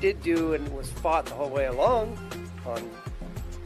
[0.00, 2.18] did do and was fought the whole way along
[2.66, 2.88] on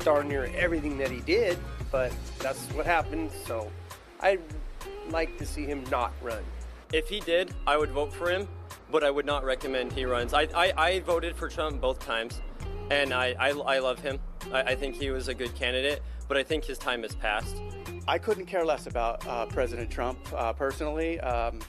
[0.00, 1.58] darn near everything that he did
[1.94, 3.30] but that's what happened.
[3.46, 3.70] So
[4.18, 4.40] I'd
[5.10, 6.42] like to see him not run.
[6.92, 8.48] If he did, I would vote for him,
[8.90, 10.34] but I would not recommend he runs.
[10.34, 12.40] I, I, I voted for Trump both times,
[12.90, 14.18] and I, I, I love him.
[14.52, 17.62] I, I, think he was a good candidate, but I think his time has passed.
[18.08, 21.20] I couldn't care less about uh, President Trump uh, personally.
[21.20, 21.60] Um,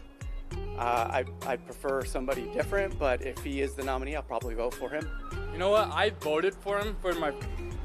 [0.78, 4.74] uh, I, I prefer somebody different, but if he is the nominee, I'll probably vote
[4.74, 5.10] for him.
[5.52, 5.90] You know what?
[5.92, 7.34] I voted for him for my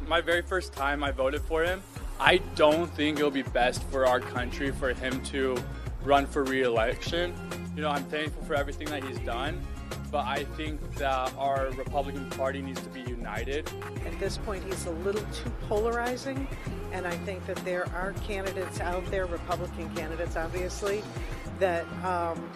[0.07, 1.05] my very first time.
[1.05, 1.81] I voted for him,
[2.21, 5.57] I don't think it'll be best for our country for him to
[6.05, 7.35] run for re-election.
[7.75, 9.59] You know, I'm thankful for everything that he's done,
[10.11, 13.71] but I think that our Republican Party needs to be united.
[14.05, 16.47] At this point, he's a little too polarizing,
[16.93, 21.03] and I think that there are candidates out there, Republican candidates, obviously,
[21.59, 22.51] that um,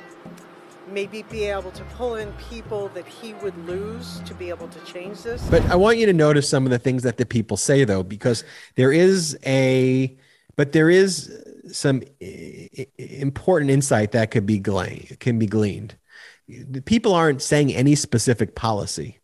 [0.88, 4.81] maybe be able to pull in people that he would lose to be able to
[4.85, 5.42] change this.
[5.49, 8.03] But I want you to notice some of the things that the people say, though,
[8.03, 8.44] because
[8.77, 10.16] there is a,
[10.57, 11.33] but there is
[11.73, 12.03] some
[12.99, 15.16] important insight that could be gleaned.
[15.20, 15.97] Can be gleaned.
[16.49, 19.20] The people aren't saying any specific policy.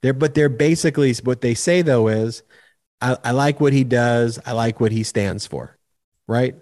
[0.00, 2.42] They're, but they're basically what they say though is,
[3.00, 4.38] I, I like what he does.
[4.46, 5.76] I like what he stands for,
[6.28, 6.54] right?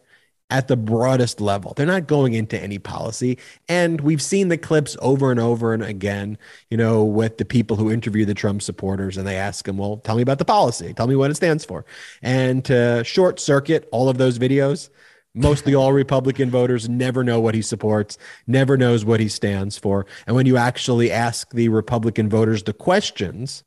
[0.50, 1.72] At the broadest level.
[1.74, 3.38] They're not going into any policy.
[3.68, 6.38] And we've seen the clips over and over and again,
[6.70, 9.98] you know, with the people who interview the Trump supporters and they ask them, well,
[9.98, 10.92] tell me about the policy.
[10.92, 11.84] Tell me what it stands for.
[12.22, 14.90] And to short circuit all of those videos,
[15.34, 20.06] mostly all Republican voters never know what he supports, never knows what he stands for.
[20.26, 23.62] And when you actually ask the Republican voters the questions,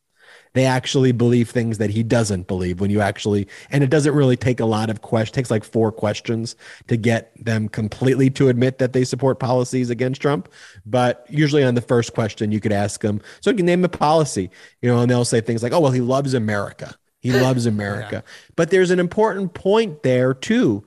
[0.53, 4.37] they actually believe things that he doesn't believe when you actually and it doesn't really
[4.37, 6.55] take a lot of questions takes like four questions
[6.87, 10.49] to get them completely to admit that they support policies against trump.
[10.85, 13.89] But usually on the first question you could ask them so you can name a
[13.89, 14.49] policy
[14.81, 16.95] you know and they'll say things like oh well he loves america.
[17.19, 18.23] He loves america.
[18.25, 18.33] Yeah.
[18.55, 20.85] but there's an important point there too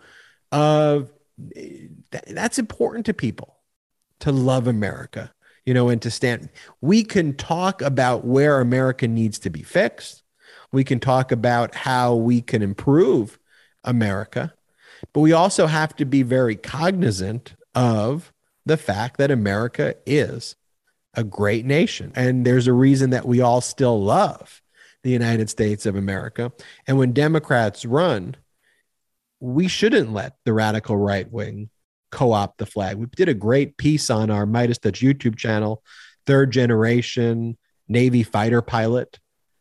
[0.52, 1.11] of
[1.57, 1.88] eh,
[2.29, 3.57] that's important to people
[4.20, 5.33] to love america
[5.66, 6.48] you know, and to stand.
[6.81, 10.22] We can talk about where America needs to be fixed.
[10.72, 13.38] We can talk about how we can improve
[13.85, 14.55] America,
[15.12, 18.33] but we also have to be very cognizant of
[18.64, 20.57] the fact that America is
[21.14, 22.12] a great nation.
[22.14, 24.62] And there's a reason that we all still love
[25.02, 26.52] the United States of America.
[26.87, 28.37] And when Democrats run,
[29.40, 31.70] we shouldn't let the radical right wing
[32.10, 32.96] co-opt the flag.
[32.96, 35.82] We did a great piece on our MeidasTouch YouTube channel,
[36.26, 37.56] third generation
[37.88, 39.18] Navy fighter pilot,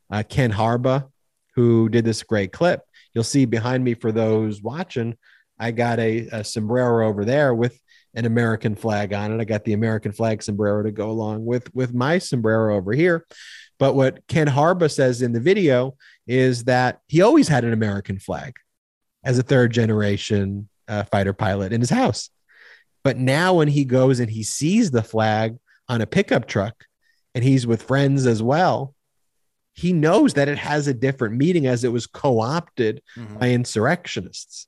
[0.09, 1.09] uh, Ken Harbaugh,
[1.55, 2.81] who did this great clip.
[3.13, 5.15] You'll see behind me for those watching,
[5.59, 7.79] I got a, a sombrero over there with
[8.13, 9.41] an American flag on it.
[9.41, 13.25] I got the American flag sombrero to go along with with my sombrero over here.
[13.77, 15.95] But what Ken Harbaugh says in the video
[16.27, 18.55] is that he always had an American flag
[19.23, 22.29] as a third generation uh, fighter pilot in his house.
[23.05, 26.85] But now when he goes and he sees the flag on a pickup truck
[27.35, 28.95] and he's with friends as well,
[29.73, 33.37] he knows that it has a different meaning as it was co opted mm-hmm.
[33.37, 34.65] by insurrectionists.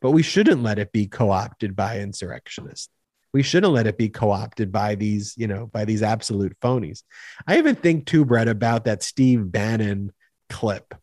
[0.00, 2.88] But we shouldn't let it be co opted by insurrectionists.
[3.32, 7.04] We shouldn't let it be co opted by these, you know, by these absolute phonies.
[7.46, 10.12] I even think too, Brett, about that Steve Bannon
[10.50, 10.96] clip.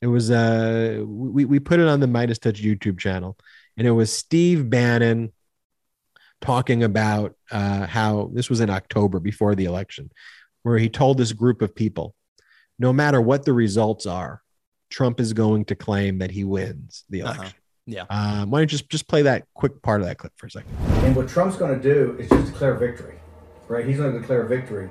[0.00, 3.38] It was uh we, we put it on the MeidasTouch YouTube channel,
[3.76, 5.32] and it was Steve Bannon
[6.40, 10.10] talking about uh, how this was in October before the election,
[10.62, 12.14] where he told this group of people,
[12.78, 14.42] no matter what the results are,
[14.90, 17.34] Trump is going to claim that he wins the uh-huh.
[17.34, 17.46] election.
[17.46, 17.60] Uh-huh.
[17.88, 18.04] Yeah.
[18.10, 20.50] Um, why don't you just just play that quick part of that clip for a
[20.50, 20.70] second?
[21.04, 23.18] And what Trump's going to do is just declare victory,
[23.68, 23.86] right?
[23.86, 24.90] He's going to declare victory.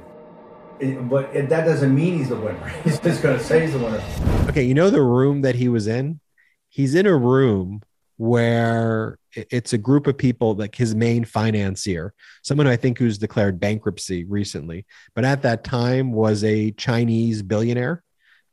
[0.79, 2.67] It, but it, that doesn't mean he's the winner.
[2.83, 4.03] He's just going to say he's the winner.
[4.49, 6.19] Okay, you know the room that he was in?
[6.67, 7.81] He's in a room
[8.17, 13.59] where it's a group of people like his main financier someone i think who's declared
[13.59, 18.03] bankruptcy recently but at that time was a chinese billionaire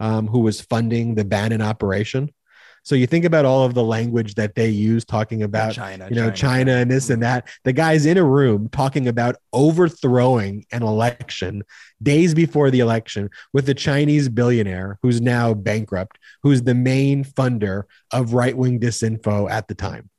[0.01, 2.31] um, who was funding the bannon operation
[2.85, 6.16] so you think about all of the language that they use talking about China, you
[6.16, 7.49] know, China, China and this and that.
[7.64, 11.62] The guy's in a room talking about overthrowing an election
[12.03, 17.85] days before the election with a Chinese billionaire who's now bankrupt, who's the main funder
[18.11, 20.11] of right wing disinfo at the time.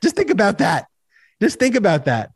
[0.00, 0.86] Just think about that.
[1.40, 2.30] Just think about that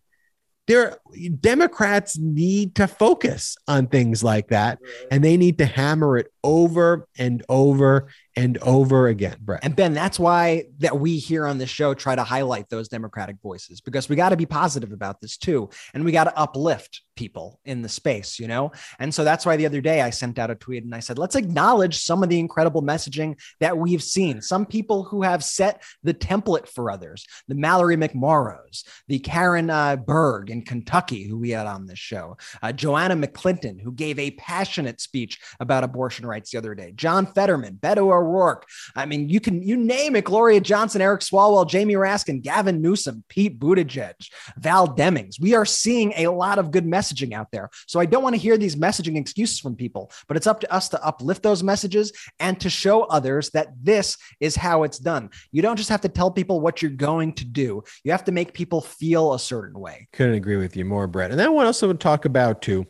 [0.66, 0.99] there
[1.40, 4.79] democrats need to focus on things like that
[5.11, 9.64] and they need to hammer it over and over and over again, Brett.
[9.64, 13.37] And Ben, that's why that we here on the show try to highlight those democratic
[13.42, 17.00] voices because we got to be positive about this too, and we got to uplift
[17.16, 18.70] people in the space, you know?
[18.98, 21.18] And so that's why the other day I sent out a tweet and I said,
[21.18, 24.42] let's acknowledge some of the incredible messaging that we've seen.
[24.42, 29.96] Some people who have set the template for others, the Mallory McMorrows, the Karen uh,
[29.96, 34.31] Berg in Kentucky, who we had on this show, uh, Joanna McClinton, who gave a
[34.33, 38.66] passionate speech about abortion rights the other day, John Fetterman, Beto O'Rourke.
[38.95, 43.25] I mean, you can, you name it, Gloria Johnson, Eric Swalwell, Jamie Raskin, Gavin Newsom,
[43.29, 44.14] Pete Buttigieg,
[44.59, 45.40] Val Demings.
[45.40, 47.71] We are seeing a lot of good messaging messaging out there.
[47.87, 50.73] So I don't want to hear these messaging excuses from people, but it's up to
[50.73, 55.31] us to uplift those messages and to show others that this is how it's done.
[55.53, 57.83] You don't just have to tell people what you're going to do.
[58.05, 60.09] You have to make people feel a certain way.
[60.12, 61.31] Couldn't agree with you more, Brett.
[61.31, 62.87] And then what else I would talk about too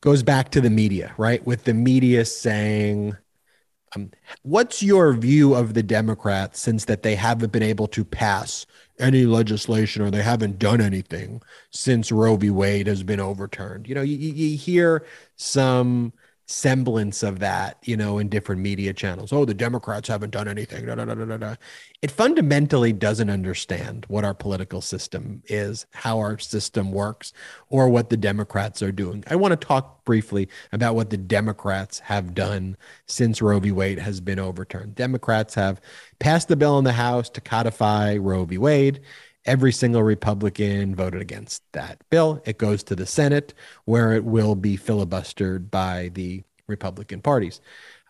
[0.00, 1.44] goes back to the media, right?
[1.46, 3.16] With the media saying,
[3.96, 4.10] um,
[4.42, 8.66] what's your view of the Democrats since that they haven't been able to pass
[8.98, 12.50] any legislation or they haven't done anything since Roe v.
[12.50, 13.88] Wade has been overturned?
[13.88, 16.12] You know, you, you hear some
[16.50, 19.34] semblance of that, you know, in different media channels.
[19.34, 20.86] Oh, the Democrats haven't done anything.
[20.86, 21.54] Da, da, da.
[22.00, 27.34] It fundamentally doesn't understand what our political system is, how our system works,
[27.68, 29.24] or what the Democrats are doing.
[29.28, 33.70] I want to talk briefly about what the Democrats have done since Roe v.
[33.70, 34.94] Wade has been overturned.
[34.94, 35.82] Democrats have
[36.18, 38.56] passed the bill in the House to codify Roe v.
[38.56, 39.00] Wade.
[39.44, 42.42] Every single Republican voted against that bill.
[42.44, 47.60] It goes to the Senate, where it will be filibustered by the Republican parties.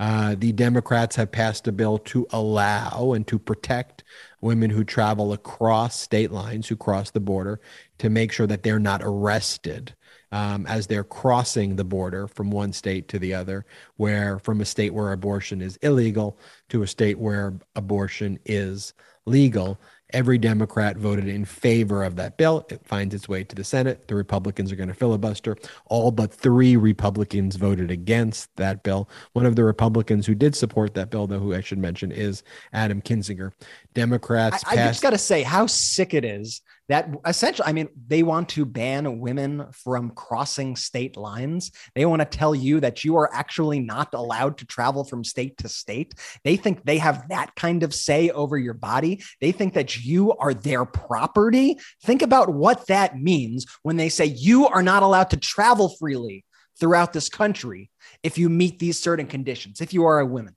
[0.01, 4.05] Uh, the Democrats have passed a bill to allow and to protect
[4.41, 7.61] women who travel across state lines, who cross the border,
[7.99, 9.95] to make sure that they're not arrested
[10.31, 13.65] um, as they're crossing the border from one state to the other,
[13.97, 16.39] where from a state where abortion is illegal
[16.69, 18.93] to a state where abortion is
[19.25, 19.81] legal.
[20.13, 22.67] Every Democrat voted in favor of that bill.
[22.71, 24.09] It finds its way to the Senate.
[24.09, 25.57] The Republicans are going to filibuster.
[25.87, 29.11] All but three Republicans voted against that bill.
[29.35, 32.43] One of the Republicans who did support that bill, though, who I should mention, is
[32.73, 33.53] Adam Kinzinger.
[33.93, 34.65] Democrats.
[34.67, 38.23] I, I just got to say how sick it is that essentially, I mean, they
[38.23, 41.71] want to ban women from crossing state lines.
[41.95, 45.59] They want to tell you that you are actually not allowed to travel from state
[45.59, 46.15] to state.
[46.45, 49.23] They think they have that kind of say over your body.
[49.41, 51.79] They think that you are their property.
[52.03, 56.45] Think about what that means when they say you are not allowed to travel freely
[56.81, 57.91] throughout this country
[58.23, 60.55] if you meet these certain conditions, if you are a woman.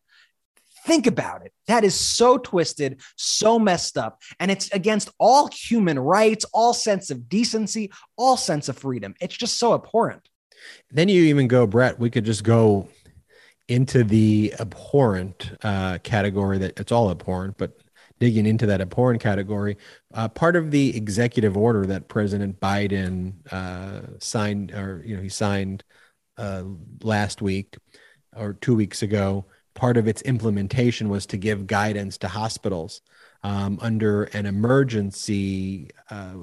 [0.86, 1.54] Think about it.
[1.68, 4.22] That is so twisted, so messed up.
[4.40, 9.14] And it's against all human rights, all sense of decency, all sense of freedom.
[9.22, 10.28] It's just so abhorrent.
[10.90, 12.88] Then you even go, Brett, we could just go
[13.68, 17.78] into the abhorrent uh, category that it's all abhorrent, but
[18.20, 19.78] digging into that abhorrent category,
[20.14, 25.30] uh, part of the executive order that President Biden uh, signed, or, you know, he
[25.30, 25.84] signed
[26.38, 26.64] uh,
[27.02, 27.78] last week
[28.36, 33.02] or two weeks ago part of its implementation was to give guidance to hospitals
[33.44, 36.34] um, under an emergency uh,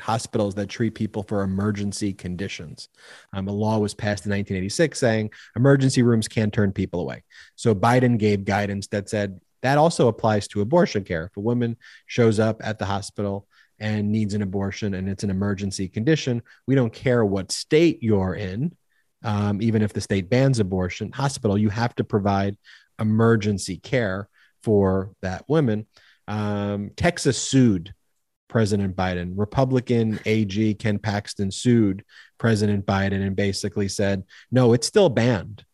[0.00, 2.88] hospitals that treat people for emergency conditions.
[3.32, 7.24] Um, a law was passed in 1986 saying emergency rooms can't turn people away.
[7.56, 11.24] So Biden gave guidance that said that also applies to abortion care.
[11.24, 13.46] If a woman shows up at the hospital
[13.78, 18.34] and needs an abortion and it's an emergency condition, we don't care what state you're
[18.34, 18.74] in
[19.22, 22.56] um, even if the state bans abortion, hospital, you have to provide
[22.98, 24.28] emergency care
[24.62, 25.86] for that woman.
[26.28, 27.94] Um, Texas sued
[28.48, 29.32] President Biden.
[29.36, 32.04] Republican AG Ken Paxton sued
[32.38, 35.64] President Biden and basically said, no, it's still banned.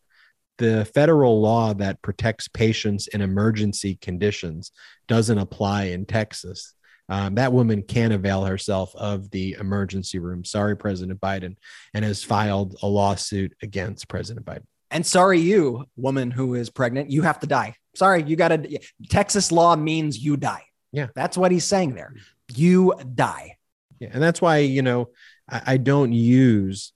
[0.59, 4.73] The federal law that protects patients in emergency conditions
[5.07, 6.75] doesn't apply in Texas
[7.09, 10.45] um, that woman can avail herself of the emergency room.
[10.45, 11.57] Sorry, President Biden,
[11.95, 14.65] and has filed a lawsuit against President Biden.
[14.91, 17.75] And sorry, you woman who is pregnant, you have to die.
[17.95, 18.79] Sorry, you got to.
[19.09, 20.65] Texas law means you die.
[20.93, 22.15] Yeah, that's what he's saying there.
[22.55, 23.57] You die.
[24.01, 25.11] Yeah, and that's why you know
[25.49, 26.93] I, I don't use.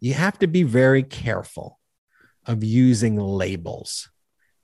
[0.00, 1.78] You have to be very careful
[2.44, 4.10] of using labels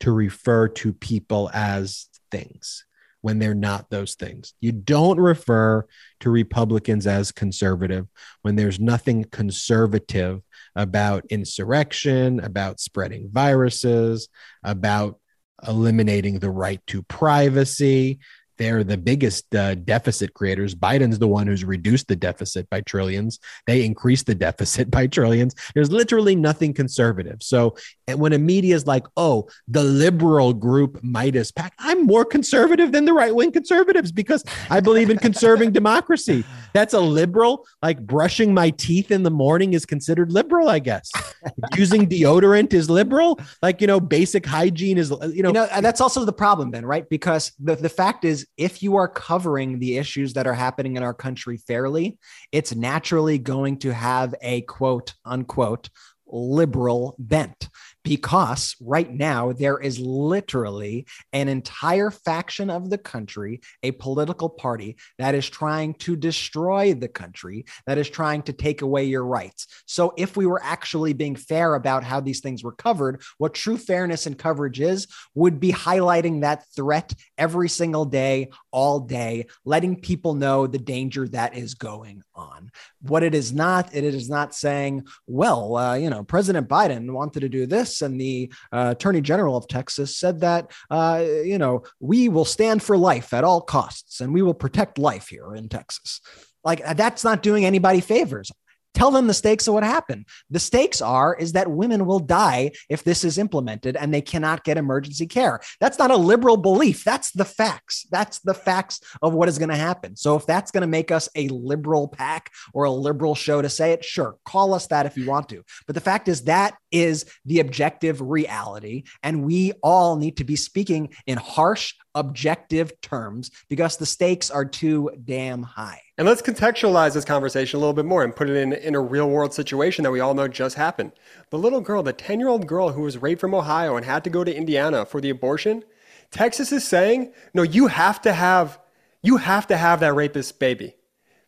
[0.01, 2.85] to refer to people as things
[3.23, 4.53] when they're not those things.
[4.61, 5.87] You don't refer
[6.21, 8.07] to Republicans as conservative
[8.43, 10.43] when there's nothing conservative
[10.77, 14.29] about insurrection, about spreading viruses,
[14.63, 15.19] about
[15.67, 18.19] eliminating the right to privacy,
[18.59, 20.75] they're the biggest uh, deficit creators.
[20.75, 23.39] Biden's the one who's reduced the deficit by trillions.
[23.67, 25.55] They increased the deficit by trillions.
[25.75, 27.43] There's literally nothing conservative.
[27.43, 27.77] So
[28.09, 33.05] when a media is like, oh, the liberal group Meidas Pack, I'm more conservative than
[33.05, 36.45] the right wing conservatives because I believe in conserving democracy.
[36.73, 37.67] That's a liberal.
[37.83, 41.11] Like brushing my teeth in the morning is considered liberal, I guess.
[41.77, 43.41] Using deodorant is liberal.
[43.63, 45.49] Like, you know, basic hygiene is, you know.
[45.49, 47.09] You know that's also the problem, then, right?
[47.09, 51.03] Because the, the fact is, if you are covering the issues that are happening in
[51.03, 52.19] our country fairly,
[52.51, 55.89] it's naturally going to have a quote unquote
[56.27, 57.69] liberal bent
[58.05, 64.97] because right now there is literally an entire faction of the country, a political party
[65.19, 69.67] that is trying to destroy the country, that is trying to take away your rights.
[69.87, 73.77] So, if we were actually being fair about how these things were covered, what true
[73.77, 80.01] fairness and coverage is would be highlighting that threat every single day all day, letting
[80.01, 82.71] people know the danger that is going on.
[83.03, 87.41] What it is not, it is not saying, well, uh, you know, President Biden wanted
[87.41, 91.85] to do this, and the uh, Attorney General of Texas said that, uh, you know,
[92.01, 95.69] we will stand for life at all costs and we will protect life here in
[95.69, 96.21] Texas.
[96.65, 98.51] Like that's not doing anybody favors.
[98.95, 100.27] Tell them the stakes of what happened.
[100.51, 104.65] The stakes are is that women will die if this is implemented and they cannot
[104.65, 105.61] get emergency care.
[105.81, 107.05] That's not a liberal belief.
[107.05, 108.07] That's the facts.
[108.11, 110.17] That's the facts of what is going to happen.
[110.17, 113.69] So if that's going to make us a liberal pack or a liberal show to
[113.69, 115.63] say it, sure, call us that if you want to.
[115.87, 120.57] But the fact is that is the objective reality and we all need to be
[120.57, 126.03] speaking in harsh objective terms because the stakes are too damn high.
[126.19, 129.01] And let's contextualize this conversation a little bit more and put it in, in a
[129.01, 131.13] real world situation that we all know just happened.
[131.49, 134.23] The little girl, the 10 year old girl who was raped from Ohio and had
[134.25, 135.85] to go to Indiana for the abortion,
[136.31, 138.79] Texas is saying, no, you have to have,
[139.23, 140.97] you have to have that rapist baby.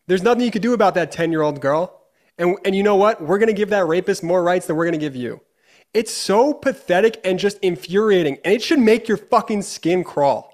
[0.07, 2.03] There's nothing you could do about that 10 year old girl.
[2.39, 3.21] And, and you know what?
[3.21, 5.41] We're going to give that rapist more rights than we're going to give you.
[5.93, 8.39] It's so pathetic and just infuriating.
[8.45, 10.54] And it should make your fucking skin crawl.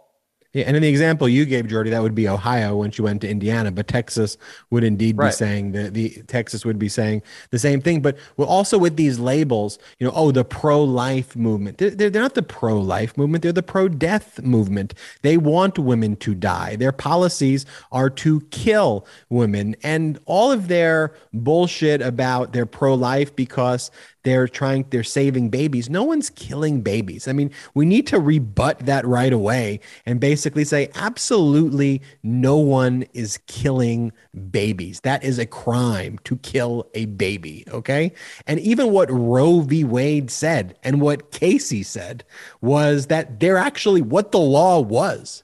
[0.53, 3.21] Yeah, and in the example you gave, Jordy, that would be Ohio when she went
[3.21, 4.37] to Indiana, but Texas
[4.71, 5.29] would indeed right.
[5.29, 8.03] be saying that the Texas would be saying the same thing.
[8.03, 11.79] But well, also with these labels, you know, oh, the pro-life movement.
[11.79, 14.95] They're, they're not the pro-life movement; they're the pro-death movement.
[15.23, 16.75] They want women to die.
[16.75, 23.93] Their policies are to kill women, and all of their bullshit about their pro-life because
[24.23, 25.89] they're trying they're saving babies.
[25.89, 27.27] No one's killing babies.
[27.29, 33.05] I mean we need to rebut that right away and basically say absolutely no one
[33.13, 34.13] is killing
[34.51, 35.01] babies.
[35.01, 38.13] That is a crime to kill a baby okay?
[38.47, 39.85] And even what roe v.
[39.85, 42.25] Wade said and what casey said
[42.61, 45.43] was that they're actually what the law was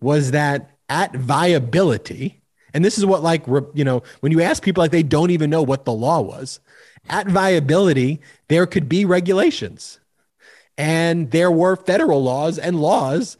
[0.00, 2.42] was that at viability
[2.74, 5.50] and this is what like you know when you ask people like they don't even
[5.50, 6.60] know what the law was
[7.08, 9.98] at viability, there could be regulations.
[10.78, 13.36] And there were federal laws and laws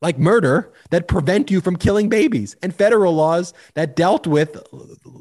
[0.00, 4.56] like murder that prevent you from killing babies and federal laws that dealt with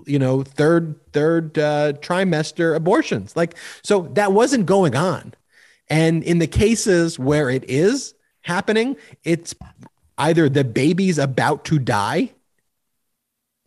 [0.05, 5.33] you know third third uh, trimester abortions like so that wasn't going on
[5.89, 9.55] and in the cases where it is happening it's
[10.19, 12.31] either the baby's about to die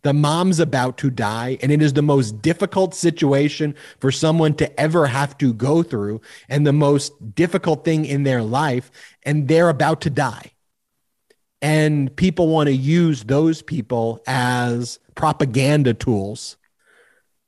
[0.03, 4.79] the mom's about to die, and it is the most difficult situation for someone to
[4.79, 8.91] ever have to go through, and the most difficult thing in their life,
[9.23, 10.51] and they're about to die.
[11.61, 16.57] And people want to use those people as propaganda tools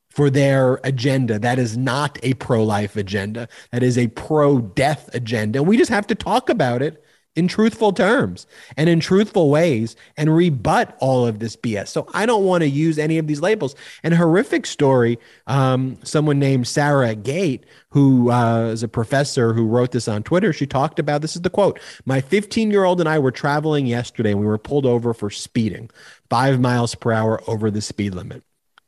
[0.09, 1.39] for their agenda.
[1.39, 5.59] That is not a pro life agenda, that is a pro death agenda.
[5.59, 7.02] And we just have to talk about it
[7.35, 8.45] in truthful terms
[8.77, 11.87] and in truthful ways and rebut all of this BS.
[11.87, 13.75] So I don't want to use any of these labels.
[14.03, 19.91] And horrific story, um, someone named Sarah Gate, who uh, is a professor who wrote
[19.91, 23.09] this on Twitter, she talked about this is the quote My 15 year old and
[23.09, 25.89] I were traveling yesterday and we were pulled over for speeding
[26.29, 28.43] five miles per hour over the speed limit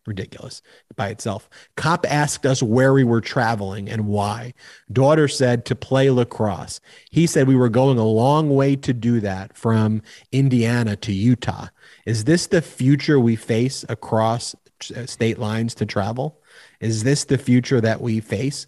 [0.07, 0.61] ridiculous
[0.95, 1.49] by itself.
[1.75, 4.53] Cop asked us where we were traveling and why.
[4.91, 6.79] Daughter said to play lacrosse.
[7.11, 10.01] He said we were going a long way to do that from
[10.31, 11.67] Indiana to Utah.
[12.05, 14.55] Is this the future we face across
[14.95, 16.41] uh, state lines to travel?
[16.79, 18.67] Is this the future that we face?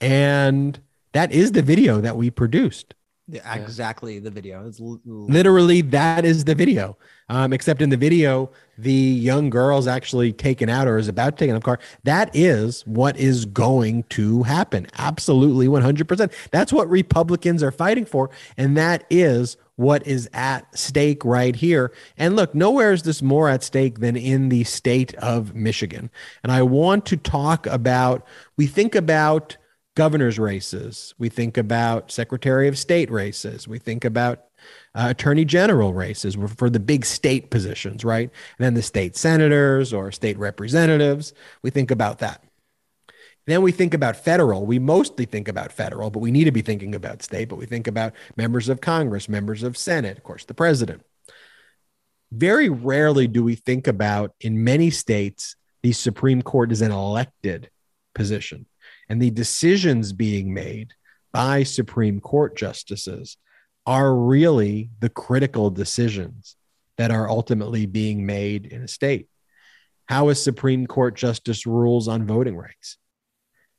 [0.00, 0.80] And
[1.12, 2.94] that is the video that we produced.
[3.32, 4.66] Yeah, exactly the video.
[4.68, 6.98] It's l- literally that is the video.
[7.30, 11.38] Um, except in the video, the young girl is actually taken out or is about
[11.38, 11.78] to take out of car.
[12.04, 14.86] That is what is going to happen.
[14.98, 16.30] Absolutely, one hundred percent.
[16.50, 18.28] That's what Republicans are fighting for,
[18.58, 21.90] and that is what is at stake right here.
[22.18, 26.10] And look, nowhere is this more at stake than in the state of Michigan.
[26.42, 28.26] And I want to talk about.
[28.58, 29.56] We think about
[29.94, 31.14] governor's races.
[31.18, 33.68] We think about Secretary of State races.
[33.68, 34.44] We think about
[34.94, 38.30] uh, attorney general races for the big state positions, right?
[38.58, 41.34] And then the state senators or state representatives.
[41.62, 42.42] We think about that.
[43.46, 44.64] Then we think about federal.
[44.64, 47.48] We mostly think about federal, but we need to be thinking about state.
[47.48, 51.02] But we think about members of Congress, members of Senate, of course, the president.
[52.30, 57.68] Very rarely do we think about in many states, the Supreme Court is an elected
[58.14, 58.66] position
[59.12, 60.94] and the decisions being made
[61.34, 63.36] by Supreme Court justices
[63.84, 66.56] are really the critical decisions
[66.96, 69.28] that are ultimately being made in a state.
[70.06, 72.96] How a Supreme Court justice rules on voting rights.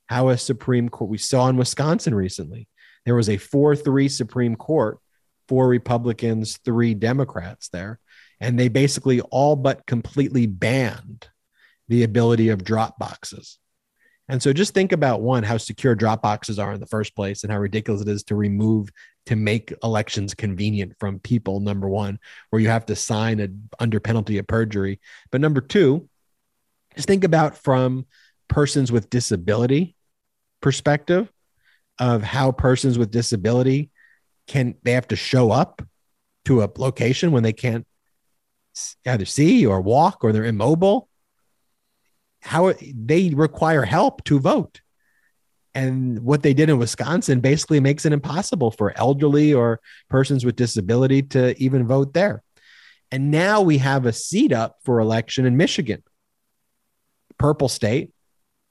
[0.05, 2.67] How a Supreme Court, we saw in Wisconsin recently,
[3.03, 4.99] there was a 4 3 Supreme Court,
[5.47, 7.99] four Republicans, three Democrats there.
[8.39, 11.27] and they basically all but completely banned
[11.88, 13.57] the ability of drop boxes.
[14.30, 17.43] And so just think about one, how secure drop boxes are in the first place
[17.43, 18.89] and how ridiculous it is to remove
[19.26, 22.19] to make elections convenient from people, number one,
[22.49, 23.47] where you have to sign a,
[23.82, 24.99] under penalty of perjury.
[25.32, 26.09] But number two,
[26.95, 28.05] just think about from
[28.47, 29.95] persons with disability
[30.61, 31.32] perspective
[31.99, 33.91] of how persons with disability
[34.47, 35.82] can they have to show up
[36.45, 37.86] to a location when they can't
[39.05, 41.07] either see or walk or they're immobile
[42.43, 44.81] how they require help to vote
[45.75, 49.79] and what they did in Wisconsin basically makes it impossible for elderly or
[50.09, 52.43] persons with disability to even vote there.
[53.11, 56.03] And now we have a seat up for election in Michigan.
[57.37, 58.11] Purple state,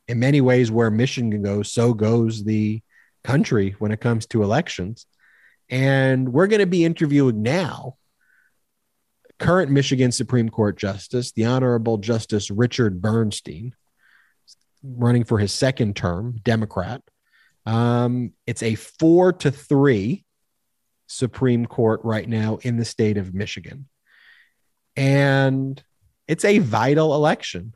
[0.07, 2.83] in many ways, where Michigan goes, so goes the
[3.25, 5.07] country when it comes to elections.
[5.69, 7.97] And we're going to be interviewing now
[9.43, 13.75] current Michigan Supreme Court Justice, the Honorable Justice Richard Bernstein,
[14.83, 17.03] running for his second term, Democrat.
[17.67, 20.25] Um, it's a four to three
[21.07, 23.89] Supreme Court right now in the state of Michigan.
[24.97, 25.83] And
[26.27, 27.75] it's a vital election.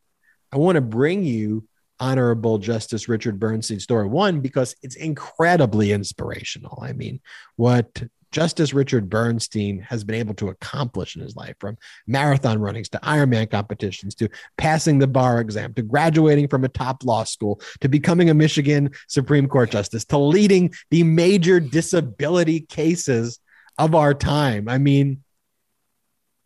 [0.53, 4.07] I want to bring you Honorable Justice Richard Bernstein's story.
[4.07, 6.79] One, because it's incredibly inspirational.
[6.83, 7.21] I mean,
[7.57, 8.03] what
[8.33, 12.99] Justice Richard Bernstein has been able to accomplish in his life from marathon runnings to
[12.99, 17.89] Ironman competitions to passing the bar exam to graduating from a top law school to
[17.89, 23.41] becoming a Michigan Supreme Court justice to leading the major disability cases
[23.79, 24.69] of our time.
[24.69, 25.23] I mean,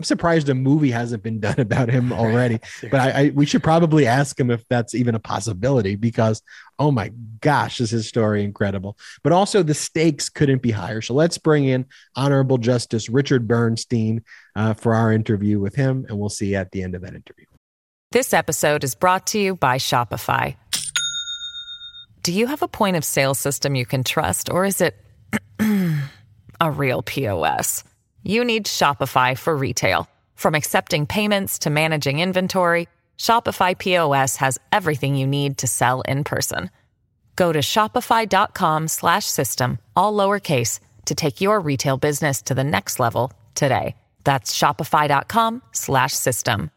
[0.01, 2.59] I'm surprised a movie hasn't been done about him already.
[2.91, 6.43] but I, I, we should probably ask him if that's even a possibility because
[6.79, 8.97] oh my gosh, is his story incredible.
[9.23, 11.03] But also the stakes couldn't be higher.
[11.03, 11.85] So let's bring in
[12.17, 14.25] Honorable Justice Richard Bernstein
[14.57, 17.15] uh, for our interview with him, and we'll see you at the end of that
[17.15, 17.45] interview.
[18.13, 20.57] This episode is brought to you by Shopify.
[22.23, 24.97] Do you have a point of sale system you can trust, or is it
[26.61, 27.85] a real POS?
[28.23, 30.07] You need Shopify for retail.
[30.35, 32.87] From accepting payments to managing inventory,
[33.19, 36.71] Shopify POS has everything you need to sell in person.
[37.37, 43.97] Go to shopify.com/system all lowercase to take your retail business to the next level today.
[44.25, 46.71] That's shopify.com/system.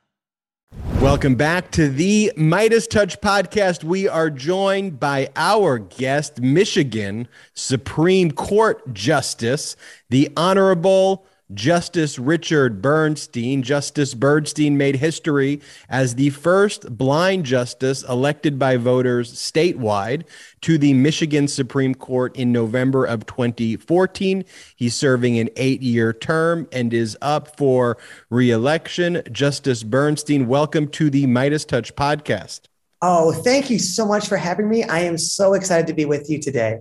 [1.01, 3.83] Welcome back to the MeidasTouch podcast.
[3.83, 9.75] We are joined by our guest, Michigan Supreme Court Justice,
[10.09, 13.63] the Honorable Justice Richard Bernstein.
[13.63, 20.23] Justice Bernstein made history as the first blind justice elected by voters statewide
[20.61, 24.45] to the Michigan Supreme Court in November of 2014.
[24.75, 27.97] He's serving an eight year term and is up for
[28.29, 29.21] reelection.
[29.31, 32.61] Justice Bernstein, welcome to the MeidasTouch podcast.
[33.01, 34.83] Oh, thank you so much for having me.
[34.83, 36.79] I am so excited to be with you today.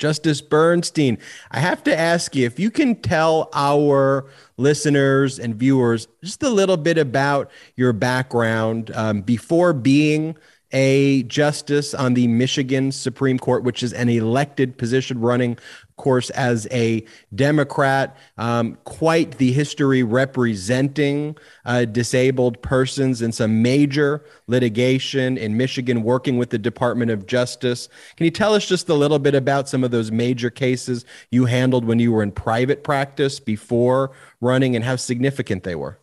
[0.00, 1.18] Justice Bernstein,
[1.50, 4.26] I have to ask you if you can tell our
[4.56, 10.36] listeners and viewers just a little bit about your background um, before being
[10.72, 15.58] a justice on the Michigan Supreme Court, which is an elected position running
[16.00, 21.36] course, as a Democrat, um, quite the history representing
[21.66, 27.88] uh, disabled persons in some major litigation in Michigan, working with the Department of Justice.
[28.16, 31.44] Can you tell us just a little bit about some of those major cases you
[31.44, 35.99] handled when you were in private practice before running and how significant they were?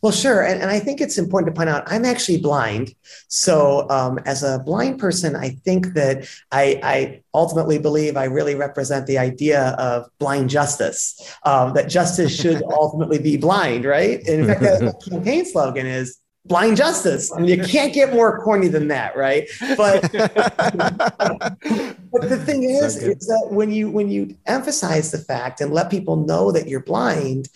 [0.00, 0.42] Well, sure.
[0.42, 2.94] And, and I think it's important to point out I'm actually blind.
[3.28, 8.54] So, um, as a blind person, I think that I, I, ultimately believe I really
[8.54, 14.20] represent the idea of blind justice, um, that justice should ultimately be blind, right?
[14.28, 17.32] And in fact, the campaign slogan is blind justice.
[17.32, 19.48] I mean, you can't get more corny than that, right?
[19.76, 25.72] But, but the thing is, is that when you when you emphasize the fact and
[25.72, 27.48] let people know that you're blind,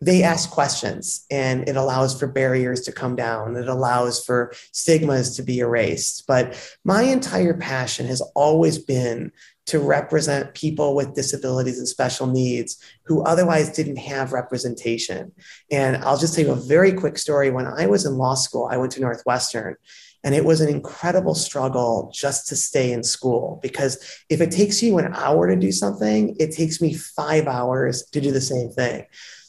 [0.00, 3.56] they ask questions and it allows for barriers to come down.
[3.56, 6.26] It allows for stigmas to be erased.
[6.26, 9.32] But my entire passion has always been
[9.66, 15.32] to represent people with disabilities and special needs who otherwise didn't have representation.
[15.70, 17.50] And I'll just tell you a very quick story.
[17.50, 19.76] When I was in law school, I went to Northwestern.
[20.24, 24.82] And it was an incredible struggle just to stay in school because if it takes
[24.82, 28.70] you an hour to do something, it takes me five hours to do the same
[28.70, 29.06] thing.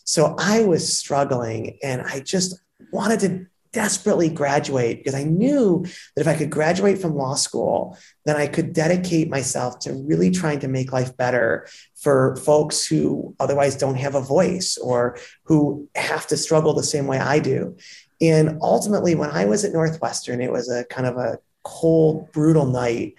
[0.09, 2.59] So I was struggling and I just
[2.91, 5.85] wanted to desperately graduate because I knew
[6.15, 7.95] that if I could graduate from law school,
[8.25, 13.35] then I could dedicate myself to really trying to make life better for folks who
[13.39, 17.77] otherwise don't have a voice or who have to struggle the same way I do.
[18.19, 22.65] And ultimately, when I was at Northwestern, it was a kind of a cold, brutal
[22.65, 23.13] night.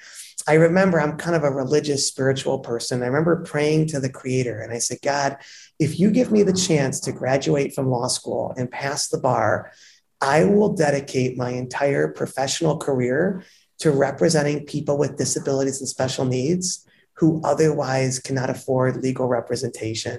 [0.48, 3.04] I remember I'm kind of a religious, spiritual person.
[3.04, 5.36] I remember praying to the Creator and I said, God,
[5.80, 9.72] if you give me the chance to graduate from law school and pass the bar,
[10.20, 13.42] I will dedicate my entire professional career
[13.78, 20.18] to representing people with disabilities and special needs who otherwise cannot afford legal representation.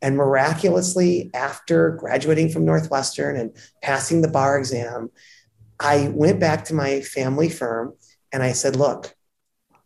[0.00, 5.10] And miraculously, after graduating from Northwestern and passing the bar exam,
[5.78, 7.94] I went back to my family firm
[8.32, 9.14] and I said, Look,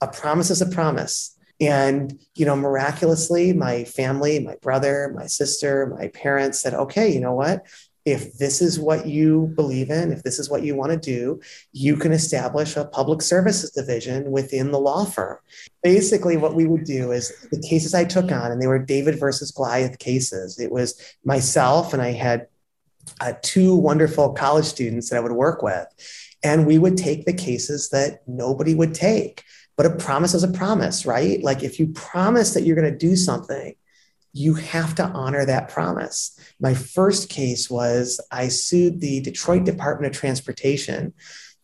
[0.01, 1.36] a promise is a promise.
[1.61, 7.21] And, you know, miraculously, my family, my brother, my sister, my parents said, okay, you
[7.21, 7.65] know what?
[8.07, 11.41] if this is what you believe in, if this is what you want to do,
[11.73, 15.39] you can establish a public services division within the law firm.
[15.83, 19.19] Basically, what we would do is the cases I took on, and they were David
[19.19, 20.61] versus Goliath cases.
[20.61, 22.47] It was myself, and I had
[23.21, 25.87] uh, two wonderful college students that I would work with.
[26.45, 29.43] And we would take the cases that nobody would take.
[29.77, 31.43] But a promise is a promise, right?
[31.43, 33.75] Like if you promise that you're going to do something,
[34.33, 36.39] you have to honor that promise.
[36.61, 41.15] My first case was I sued the Detroit Department of Transportation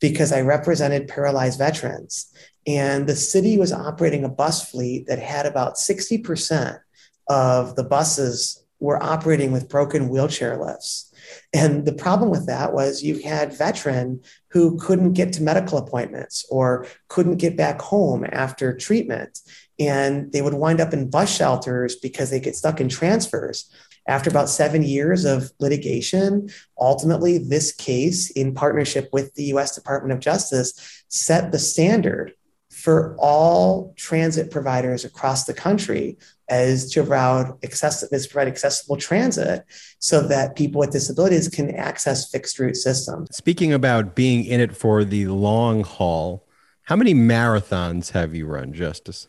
[0.01, 2.33] because I represented paralyzed veterans.
[2.67, 6.81] And the city was operating a bus fleet that had about 60%
[7.29, 11.12] of the buses were operating with broken wheelchair lifts.
[11.53, 16.45] And the problem with that was you had veteran who couldn't get to medical appointments
[16.51, 19.39] or couldn't get back home after treatment
[19.79, 23.71] and they would wind up in bus shelters because they get stuck in transfers.
[24.07, 30.13] After about seven years of litigation, ultimately, this case, in partnership with the US Department
[30.13, 32.35] of Justice, set the standard
[32.71, 36.19] for all transit providers across the country
[36.53, 39.65] as to provide, access, as provide accessible transit
[39.99, 43.35] so that people with disabilities can access fixed route systems.
[43.35, 46.47] Speaking about being in it for the long haul,
[46.83, 49.29] how many marathons have you run, Justice?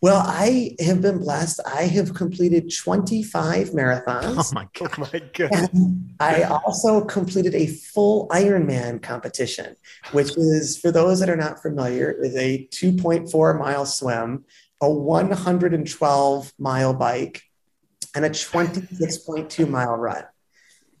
[0.00, 1.60] Well, I have been blessed.
[1.66, 4.36] I have completed 25 marathons.
[4.38, 4.90] Oh my god.
[4.98, 5.78] Oh my god.
[6.18, 9.76] I also completed a full Ironman competition,
[10.12, 14.44] which is for those that are not familiar, is a 2.4 mile swim,
[14.80, 17.42] a 112 mile bike,
[18.14, 20.24] and a 26.2 mile run.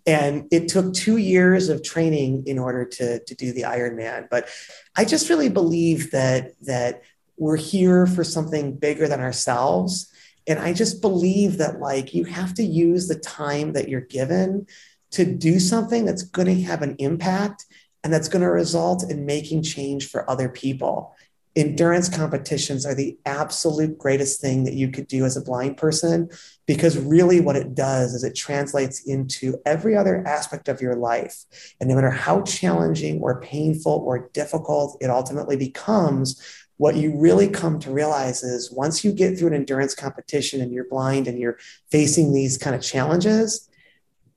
[0.06, 4.28] And it took two years of training in order to, to do the Ironman.
[4.30, 4.48] But
[4.96, 7.02] I just really believe that that
[7.38, 10.12] we're here for something bigger than ourselves
[10.46, 14.66] and i just believe that like you have to use the time that you're given
[15.10, 17.64] to do something that's going to have an impact
[18.02, 21.14] and that's going to result in making change for other people
[21.58, 26.28] endurance competitions are the absolute greatest thing that you could do as a blind person
[26.66, 31.44] because really what it does is it translates into every other aspect of your life.
[31.80, 36.40] And no matter how challenging or painful or difficult it ultimately becomes
[36.76, 40.72] what you really come to realize is once you get through an endurance competition and
[40.72, 41.58] you're blind and you're
[41.90, 43.68] facing these kind of challenges,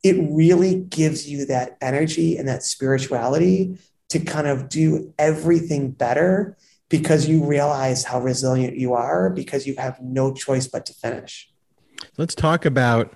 [0.01, 3.78] it really gives you that energy and that spirituality
[4.09, 6.57] to kind of do everything better
[6.92, 11.50] because you realize how resilient you are because you have no choice but to finish.
[12.18, 13.16] Let's talk about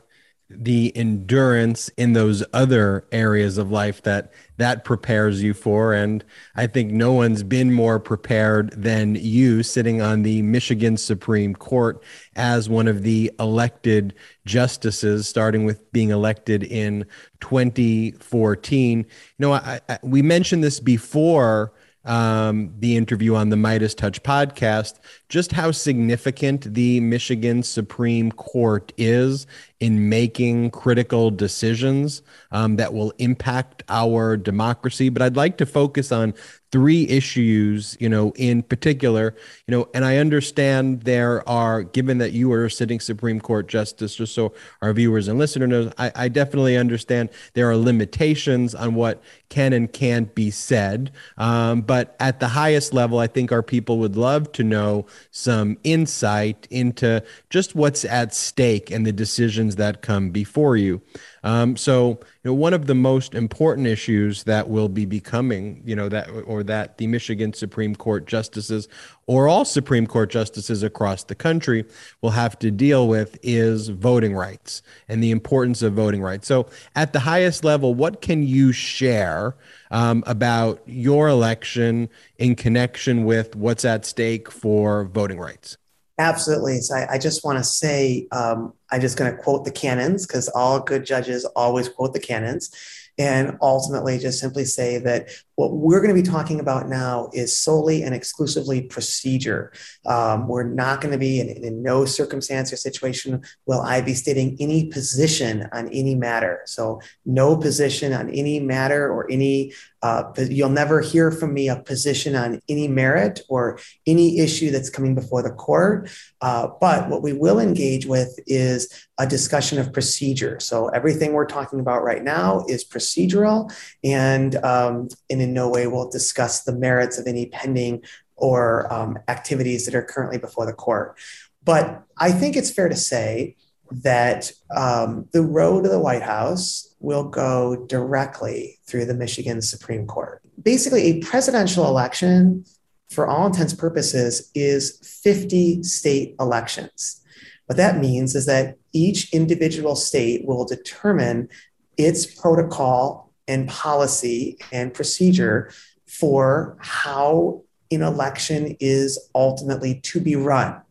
[0.50, 6.24] the endurance in those other areas of life that that prepares you for and
[6.56, 12.04] i think no one's been more prepared than you sitting on the michigan supreme court
[12.36, 14.14] as one of the elected
[14.46, 17.04] justices starting with being elected in
[17.40, 19.06] 2014 you
[19.40, 21.74] know I, I, we mentioned this before
[22.06, 25.00] um, the interview on the MeidasTouch podcast,
[25.30, 29.48] just how significant the Michigan Supreme Court is
[29.80, 32.22] in making critical decisions
[32.52, 35.10] um, that will impact our democracy.
[35.10, 36.34] But I'd like to focus on
[36.72, 39.36] three issues, you know, in particular,
[39.68, 43.68] you know, and I understand there are, given that you are a sitting Supreme Court
[43.68, 48.76] justice, just so our viewers and listeners know, I, I definitely understand there are limitations
[48.76, 51.12] on what can and can't be said.
[51.38, 55.78] Um, but at the highest level, I think our people would love to know some
[55.84, 61.02] insight into just what's at stake and the decisions that come before you.
[61.46, 62.18] Um, so, you
[62.50, 66.64] know, one of the most important issues that will be becoming, you know, that or
[66.64, 68.88] that the Michigan Supreme Court justices
[69.28, 71.86] or all Supreme Court justices across the country
[72.22, 76.48] will have to deal with is voting rights and the importance of voting rights.
[76.48, 76.66] So,
[76.96, 79.56] at the highest level, what can you share
[79.92, 85.78] um, about your election in connection with what's at stake for voting rights?
[86.18, 86.80] Absolutely.
[86.80, 90.26] So I, I just want to say, um, I'm just going to quote the canons
[90.26, 92.72] because all good judges always quote the canons.
[93.18, 97.58] And ultimately, just simply say that what we're going to be talking about now is
[97.58, 99.72] solely and exclusively procedure.
[100.06, 104.14] Um, we're not going to be in, in no circumstance or situation will I be
[104.14, 106.62] stating any position on any matter.
[106.66, 109.74] So, no position on any matter or any
[110.06, 114.92] uh, you'll never hear from me a position on any merit or any issue that's
[114.92, 116.08] coming before the court.
[116.42, 120.60] Uh, but what we will engage with is a discussion of procedure.
[120.60, 125.10] So everything we're talking about right now is procedural, and, um,
[125.46, 128.04] in no way will discuss the merits of any pending
[128.36, 131.18] or um, activities that are currently before the court.
[131.64, 133.56] But I think it's fair to say
[133.92, 140.08] that um, the road to the White House will go directly through the Michigan Supreme
[140.08, 140.42] Court.
[140.62, 142.66] Basically, a presidential election,
[143.10, 147.22] for all intents purposes, is 50 state elections.
[147.68, 151.50] What that means is that each individual state will determine
[151.98, 155.72] its protocol and policy and procedure
[156.06, 160.82] for how an election is ultimately to be run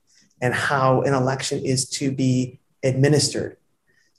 [0.40, 3.57] and how an election is to be administered.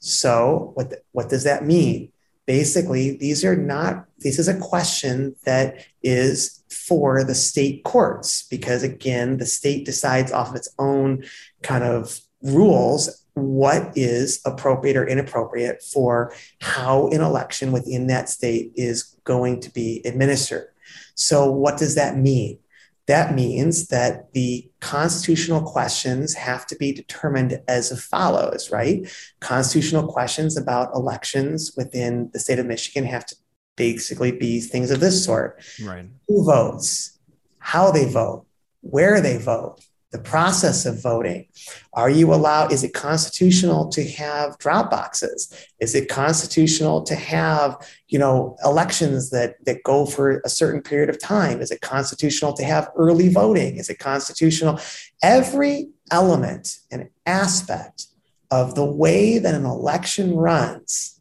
[0.00, 2.12] So, what, the, what does that mean?
[2.46, 8.82] Basically, these are not, this is a question that is for the state courts because,
[8.82, 11.24] again, the state decides off of its own
[11.62, 16.32] kind of rules what is appropriate or inappropriate for
[16.62, 20.68] how an election within that state is going to be administered.
[21.14, 22.58] So, what does that mean?
[23.06, 29.06] That means that the constitutional questions have to be determined as follows, right?
[29.40, 33.36] Constitutional questions about elections within the state of Michigan have to
[33.76, 35.62] basically be things of this sort.
[35.84, 36.06] Right.
[36.26, 37.18] Who votes?
[37.58, 38.46] How they vote?
[38.80, 39.84] Where they vote?
[40.12, 41.46] The process of voting.
[41.92, 45.52] Are you allowed, is it constitutional to have drop boxes?
[45.80, 47.76] Is it constitutional to have,
[48.08, 51.60] you know, elections that, that go for a certain period of time?
[51.60, 53.76] Is it constitutional to have early voting?
[53.76, 54.80] Is it constitutional?
[55.22, 58.06] Every element and aspect
[58.50, 61.20] of the way that an election runs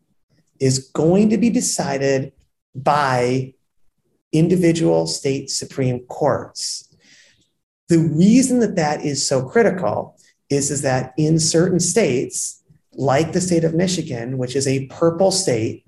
[0.60, 2.32] is going to be decided
[2.76, 3.54] by
[4.32, 6.85] individual state supreme courts
[7.88, 10.18] the reason that that is so critical
[10.50, 12.64] is, is that in certain states,
[12.94, 15.86] like the state of Michigan, which is a purple state,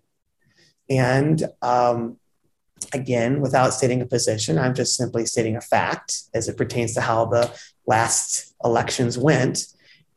[0.89, 2.17] and um,
[2.93, 7.01] again, without stating a position, I'm just simply stating a fact as it pertains to
[7.01, 7.51] how the
[7.85, 9.65] last elections went.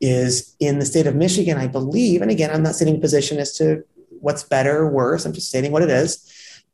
[0.03, 3.37] Is in the state of Michigan, I believe, and again, I'm not stating a position
[3.37, 5.25] as to what's better or worse.
[5.25, 6.27] I'm just stating what it is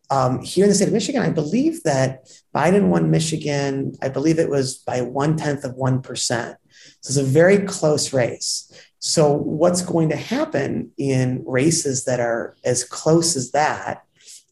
[0.09, 4.39] um, here in the state of Michigan, I believe that Biden won Michigan, I believe
[4.39, 6.55] it was by one tenth of 1%.
[7.01, 8.71] So it's a very close race.
[8.99, 14.03] So, what's going to happen in races that are as close as that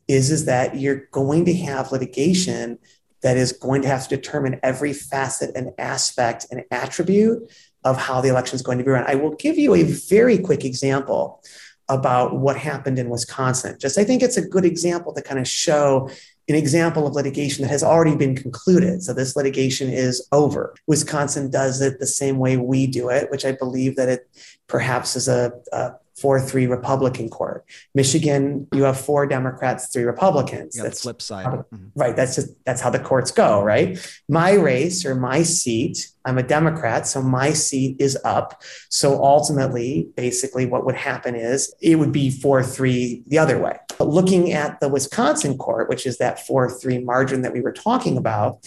[0.07, 2.77] is, is that you're going to have litigation
[3.21, 7.51] that is going to have to determine every facet and aspect and attribute
[7.83, 9.03] of how the election is going to be run.
[9.07, 11.43] I will give you a very quick example
[11.89, 13.77] about what happened in Wisconsin.
[13.79, 16.09] Just I think it's a good example to kind of show
[16.47, 19.01] an example of litigation that has already been concluded.
[19.01, 20.75] So this litigation is over.
[20.85, 24.29] Wisconsin does it the same way we do it, which I believe that it
[24.67, 27.65] perhaps is a, a four three Republican court.
[27.93, 30.75] Michigan, you have four Democrats, three Republicans.
[30.75, 31.45] that's flip side.
[31.45, 31.87] mm-hmm.
[31.95, 32.15] Right.
[32.15, 33.97] That's just that's how the courts go, right?
[34.29, 38.63] My race or my seat, I'm a Democrat, so my seat is up.
[38.89, 43.77] So ultimately, basically, what would happen is it would be four three the other way.
[43.97, 47.73] But looking at the Wisconsin court, which is that four three margin that we were
[47.73, 48.65] talking about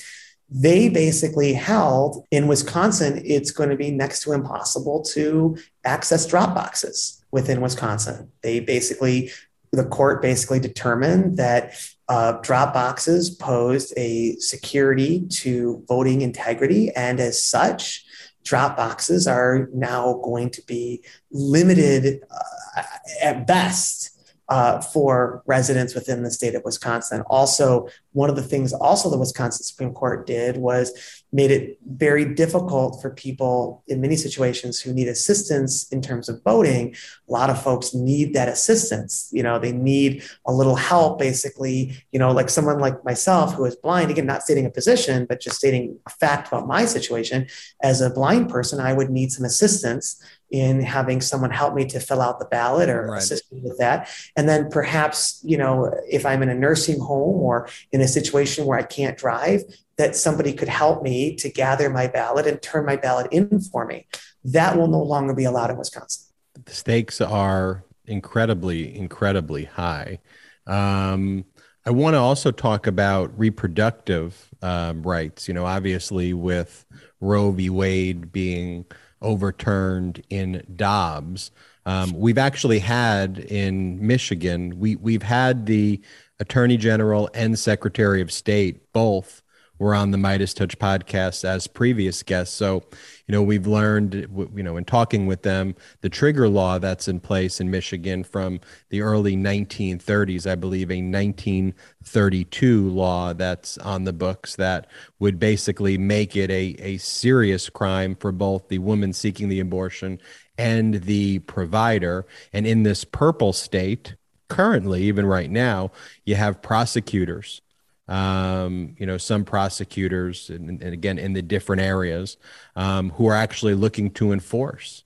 [0.50, 6.54] they basically held in Wisconsin, it's going to be next to impossible to access drop
[6.54, 8.30] boxes within Wisconsin.
[8.42, 9.30] They basically,
[9.72, 11.74] the court basically determined that
[12.08, 18.04] uh, drop boxes posed a security to voting integrity, and as such,
[18.44, 22.82] drop boxes are now going to be limited uh,
[23.22, 24.18] at best
[24.48, 27.22] uh, for residents within the state of Wisconsin.
[27.28, 32.24] Also, one of the things also the Wisconsin Supreme Court did was made it very
[32.24, 36.94] difficult for people in many situations who need assistance in terms of voting.
[37.28, 39.28] A lot of folks need that assistance.
[39.32, 43.66] You know, they need a little help, basically, you know, like someone like myself who
[43.66, 47.46] is blind, again, not stating a position, but just stating a fact about my situation.
[47.82, 52.00] As a blind person, I would need some assistance in having someone help me to
[52.00, 53.18] fill out the ballot or right.
[53.18, 54.08] assist me with that.
[54.34, 58.64] And then perhaps, you know, if I'm in a nursing home or in a situation
[58.64, 59.62] where I can't drive,
[59.98, 63.84] that somebody could help me to gather my ballot and turn my ballot in for
[63.84, 64.06] me.
[64.44, 66.24] That will no longer be allowed in Wisconsin.
[66.64, 70.20] The stakes are incredibly, incredibly high.
[70.66, 71.44] Um,
[71.84, 75.48] I want to also talk about reproductive um, rights.
[75.48, 76.84] You know, obviously, with
[77.20, 77.70] Roe v.
[77.70, 78.84] Wade being
[79.20, 81.50] overturned in Dobbs,
[81.86, 86.02] um, we've actually had in Michigan, we, we've had the
[86.38, 89.42] Attorney General and Secretary of State both
[89.78, 92.54] were on the MeidasTouch podcast as previous guests.
[92.54, 92.82] So,
[93.26, 94.14] you know, we've learned,
[94.54, 98.60] you know, in talking with them, the trigger law that's in place in Michigan from
[98.90, 105.98] the early 1930s, I believe, a 1932 law that's on the books that would basically
[105.98, 110.20] make it a, a serious crime for both the woman seeking the abortion
[110.56, 112.26] and the provider.
[112.52, 114.16] And in this purple state,
[114.48, 115.92] currently, even right now,
[116.24, 117.60] you have prosecutors
[118.08, 122.36] um, you know, some prosecutors, and, and, again, in the different areas,
[122.74, 125.04] um, who are actually looking to enforce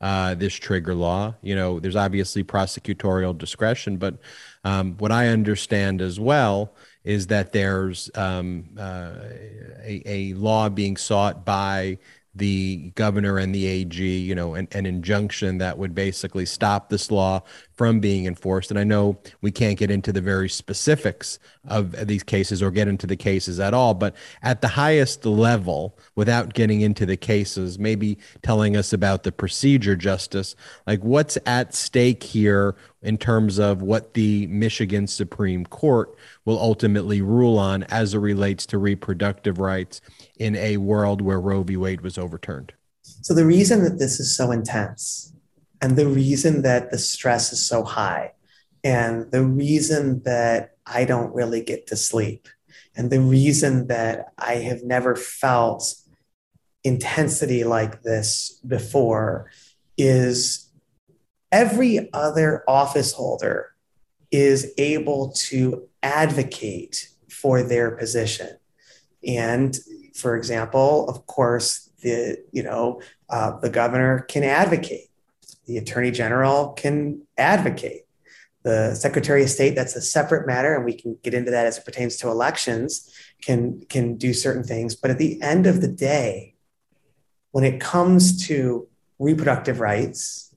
[0.00, 1.34] uh, this trigger law.
[1.42, 4.18] You know, there's obviously prosecutorial discretion, but
[4.64, 6.74] um, what I understand as well
[7.04, 9.14] is that there's um, uh,
[9.82, 11.98] a, a law being sought by
[12.34, 17.10] the governor and the AG, you know, an, an, injunction that would basically stop this
[17.10, 18.70] law from being enforced.
[18.70, 22.86] And I know we can't get into the very specifics of these cases or get
[22.86, 27.80] into the cases at all, but at the highest level, without getting into the cases,
[27.80, 30.54] maybe telling us about the procedure, Justice,
[30.86, 36.14] like what's at stake here in terms of what the Michigan Supreme Court
[36.50, 40.00] will ultimately rule on as it relates to reproductive rights
[40.36, 41.76] in a world where Roe v.
[41.76, 42.72] Wade was overturned?
[43.02, 45.32] So, the reason that this is so intense
[45.80, 48.32] and the reason that the stress is so high
[48.82, 52.48] and the reason that I don't really get to sleep
[52.96, 55.94] and the reason that I have never felt
[56.82, 59.52] intensity like this before
[59.96, 60.68] is
[61.52, 63.68] every other office holder
[64.32, 68.48] is able to advocate for their position
[69.26, 69.78] and
[70.14, 75.10] for example, of course, the you know uh, the governor can advocate,
[75.66, 78.02] the attorney general can advocate,
[78.62, 81.78] the secretary of state that's a separate matter, and we can get into that as
[81.78, 83.12] it pertains to elections.
[83.42, 86.54] Can can do certain things, but at the end of the day,
[87.52, 88.88] when it comes to
[89.18, 90.54] reproductive rights,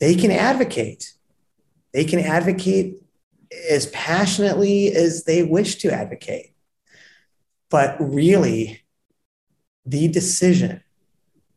[0.00, 1.12] they can advocate.
[1.92, 3.02] They can advocate
[3.68, 6.54] as passionately as they wish to advocate.
[7.70, 8.82] But really,
[9.84, 10.82] the decision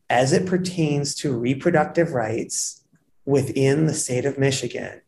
[0.08, 2.84] as it pertains to reproductive rights
[3.24, 5.00] within the state of Michigan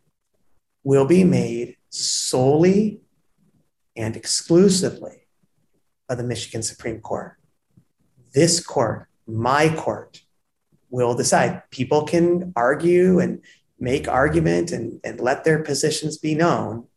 [0.82, 3.00] will be made solely
[3.96, 5.26] and exclusively
[6.08, 7.36] by the Michigan Supreme Court.
[8.32, 10.22] This court, my court,
[10.90, 11.62] will decide.
[11.70, 13.40] People can argue and
[13.84, 16.88] make argument and, and let their positions be known.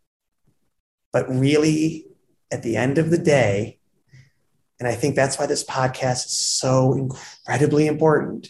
[1.12, 2.08] But really,
[2.50, 3.80] at the end of the day,
[4.80, 8.50] and I think that's why this podcast is so incredibly important.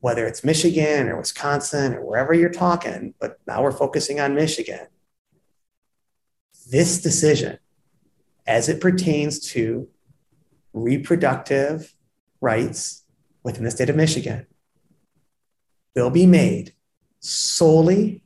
[0.00, 4.86] Whether it's Michigan or Wisconsin or wherever you're talking, but now we're focusing on Michigan.
[6.70, 7.58] This decision,
[8.46, 9.88] as it pertains to
[10.72, 11.94] reproductive
[12.40, 13.02] rights
[13.42, 14.46] within the state of Michigan,
[15.96, 16.74] will be made
[17.20, 18.22] solely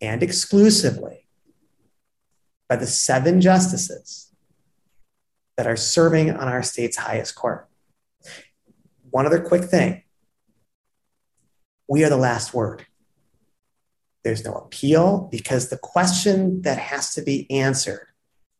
[0.00, 1.26] and exclusively
[2.68, 4.32] by the seven justices
[5.56, 7.68] that are serving on our state's highest court.
[9.10, 10.02] One other quick thing
[11.86, 12.86] we are the last word.
[14.22, 18.06] There's no appeal because the question that has to be answered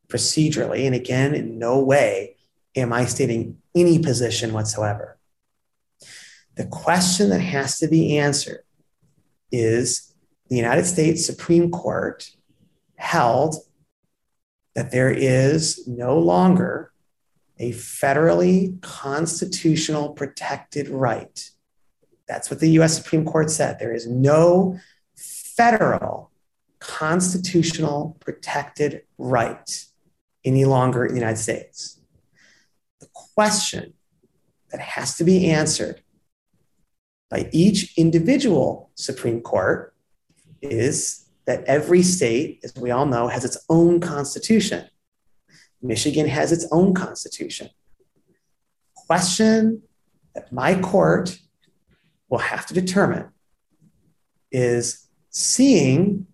[0.09, 2.37] procedurally, and again, in no way
[2.77, 5.19] am I stating any position whatsoever.
[6.57, 8.64] The question that has to be answered
[9.51, 10.15] is
[10.49, 12.31] the United States Supreme Court
[12.97, 13.57] held
[14.75, 16.93] that there is no longer
[17.59, 21.51] a federally constitutional protected right.
[22.27, 23.79] That's what the US Supreme Court said.
[23.79, 24.79] There is no
[25.17, 26.33] federal
[26.81, 29.87] constitutional protected right
[30.45, 32.01] any longer in the United States.
[33.01, 33.95] the question
[34.71, 36.03] that has to be answered
[37.35, 39.93] by each individual Supreme Court
[40.63, 44.89] is that every state, as we all know, has its own constitution.
[45.83, 47.71] Michigan has its own constitution.
[48.95, 49.83] Question
[50.37, 51.41] that my court
[52.29, 53.31] will have to determine
[54.53, 56.29] is seeing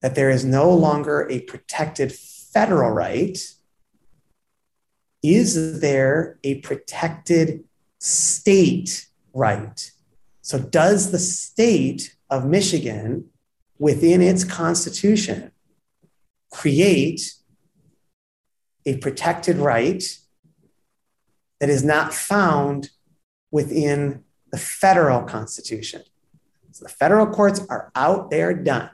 [0.00, 3.36] that there is no longer a protected federal right,
[5.22, 7.64] is there a protected
[7.98, 9.90] state right?
[10.40, 13.26] So, does the state of Michigan,
[13.78, 15.50] within its constitution,
[16.50, 17.34] create
[18.86, 20.02] a protected right
[21.60, 22.90] that is not found
[23.50, 26.02] within the federal constitution?
[26.70, 28.90] So, the federal courts are out, they're done.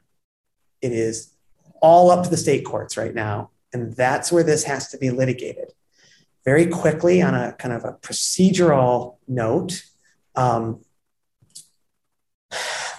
[0.80, 1.34] It is
[1.82, 3.50] all up to the state courts right now.
[3.72, 5.72] And that's where this has to be litigated.
[6.44, 9.82] Very quickly, on a kind of a procedural note,
[10.36, 10.80] um,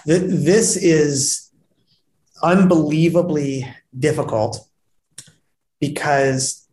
[0.06, 1.50] th- this is
[2.42, 3.66] unbelievably
[3.98, 4.68] difficult
[5.80, 6.68] because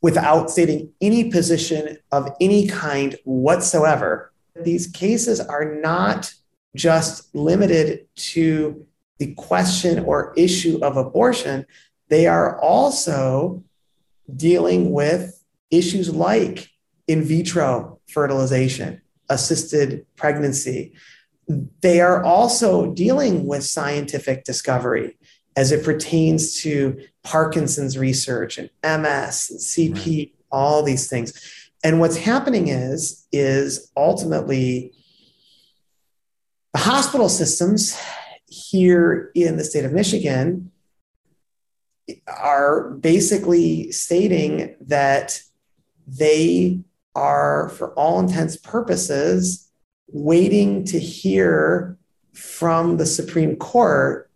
[0.00, 4.32] without stating any position of any kind whatsoever,
[4.62, 6.32] these cases are not
[6.74, 8.86] just limited to
[9.18, 11.66] the question or issue of abortion,
[12.08, 13.62] they are also
[14.34, 16.68] dealing with issues like
[17.06, 20.94] in vitro fertilization, assisted pregnancy.
[21.80, 25.16] They are also dealing with scientific discovery
[25.56, 30.34] as it pertains to Parkinson's research and MS and CP, right.
[30.52, 31.32] all these things.
[31.82, 34.92] And what's happening is, is ultimately
[36.72, 37.98] the hospital systems
[38.46, 40.70] here in the state of Michigan
[42.26, 45.42] are basically stating that
[46.06, 46.80] they
[47.18, 49.68] are, for all intents purposes,
[50.08, 51.98] waiting to hear
[52.32, 54.30] from the Supreme Court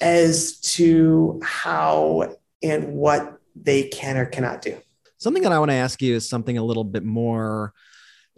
[0.00, 4.76] as to how and what they can or cannot do.
[5.18, 7.72] Something that I want to ask you is something a little bit more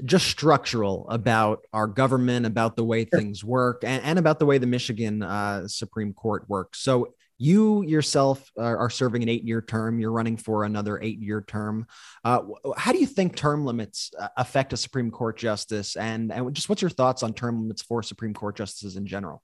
[0.05, 4.59] just structural about our government, about the way things work, and, and about the way
[4.59, 6.81] the Michigan uh, Supreme Court works.
[6.81, 9.99] So, you yourself are, serving an eight year term.
[9.99, 11.87] You're running for another eight year term.
[12.25, 12.43] Uh,
[12.77, 15.97] how do you think term limits uh, affect a Supreme Court justice?
[15.97, 19.43] And, and just what's your thoughts on term limits for Supreme Court justices in general?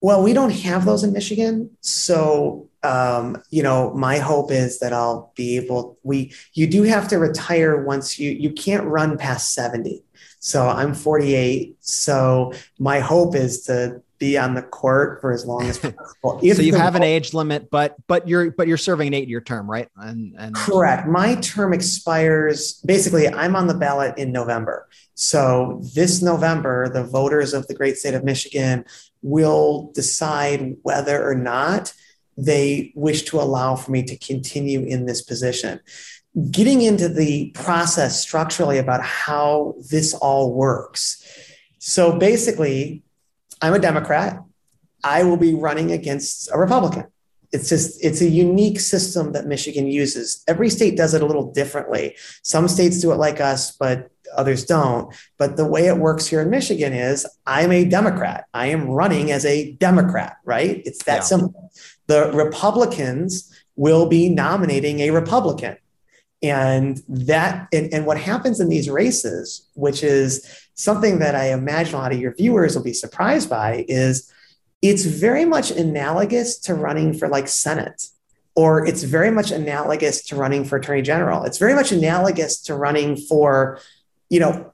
[0.00, 1.76] Well, we don't have those in Michigan.
[1.80, 7.08] So, um, you know, my hope is that I'll be able, we, you do have
[7.08, 10.04] to retire once you, you can't run past 70.
[10.38, 11.76] So I'm 48.
[11.80, 15.78] So my hope is to be on the court for as long as
[16.22, 16.40] possible.
[16.40, 19.40] so you have an age limit, but but you're but you're serving an eight year
[19.40, 19.88] term, right?
[19.96, 21.08] And and correct.
[21.08, 23.28] My term expires basically.
[23.28, 24.88] I'm on the ballot in November.
[25.14, 28.84] So this November, the voters of the great state of Michigan
[29.22, 31.92] will decide whether or not
[32.38, 35.80] they wish to allow for me to continue in this position.
[36.50, 41.24] Getting into the process structurally about how this all works.
[41.80, 43.02] So basically,
[43.60, 44.40] I'm a Democrat.
[45.02, 47.06] I will be running against a Republican.
[47.50, 50.44] It's just, it's a unique system that Michigan uses.
[50.46, 52.14] Every state does it a little differently.
[52.42, 55.12] Some states do it like us, but others don't.
[55.38, 58.44] But the way it works here in Michigan is I'm a Democrat.
[58.52, 60.82] I am running as a Democrat, right?
[60.84, 61.20] It's that yeah.
[61.20, 61.72] simple.
[62.08, 65.76] The Republicans will be nominating a Republican.
[66.42, 71.94] And that, and, and what happens in these races, which is something that I imagine
[71.94, 74.32] a lot of your viewers will be surprised by is
[74.80, 78.06] it's very much analogous to running for like Senate,
[78.54, 81.44] or it's very much analogous to running for Attorney General.
[81.44, 83.80] It's very much analogous to running for,
[84.30, 84.72] you know,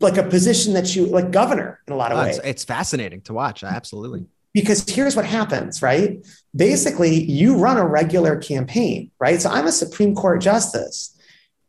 [0.00, 2.38] like a position that you like governor in a lot of oh, ways.
[2.38, 3.62] It's, it's fascinating to watch.
[3.62, 4.26] Absolutely.
[4.54, 6.24] Because here's what happens, right?
[6.54, 9.42] Basically, you run a regular campaign, right?
[9.42, 11.14] So I'm a Supreme Court justice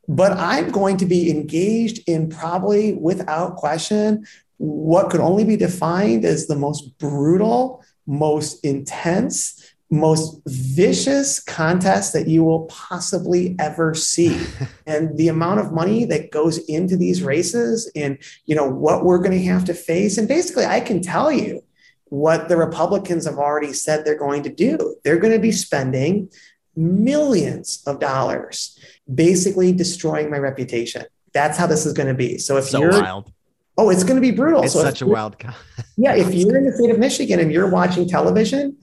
[0.07, 4.25] but I'm going to be engaged in probably without question
[4.57, 12.27] what could only be defined as the most brutal, most intense, most vicious contest that
[12.27, 14.45] you will possibly ever see
[14.85, 19.19] and the amount of money that goes into these races and you know what we're
[19.19, 21.63] going to have to face and basically i can tell you
[22.21, 26.29] what the republicans have already said they're going to do they're going to be spending
[26.75, 28.77] millions of dollars
[29.13, 31.03] basically destroying my reputation.
[31.33, 32.37] That's how this is going to be.
[32.37, 33.31] So if so you're wild.
[33.77, 34.63] Oh, it's going to be brutal.
[34.63, 35.35] It's so such a wild.
[35.97, 38.77] yeah, if you're in the state of Michigan and you're watching television,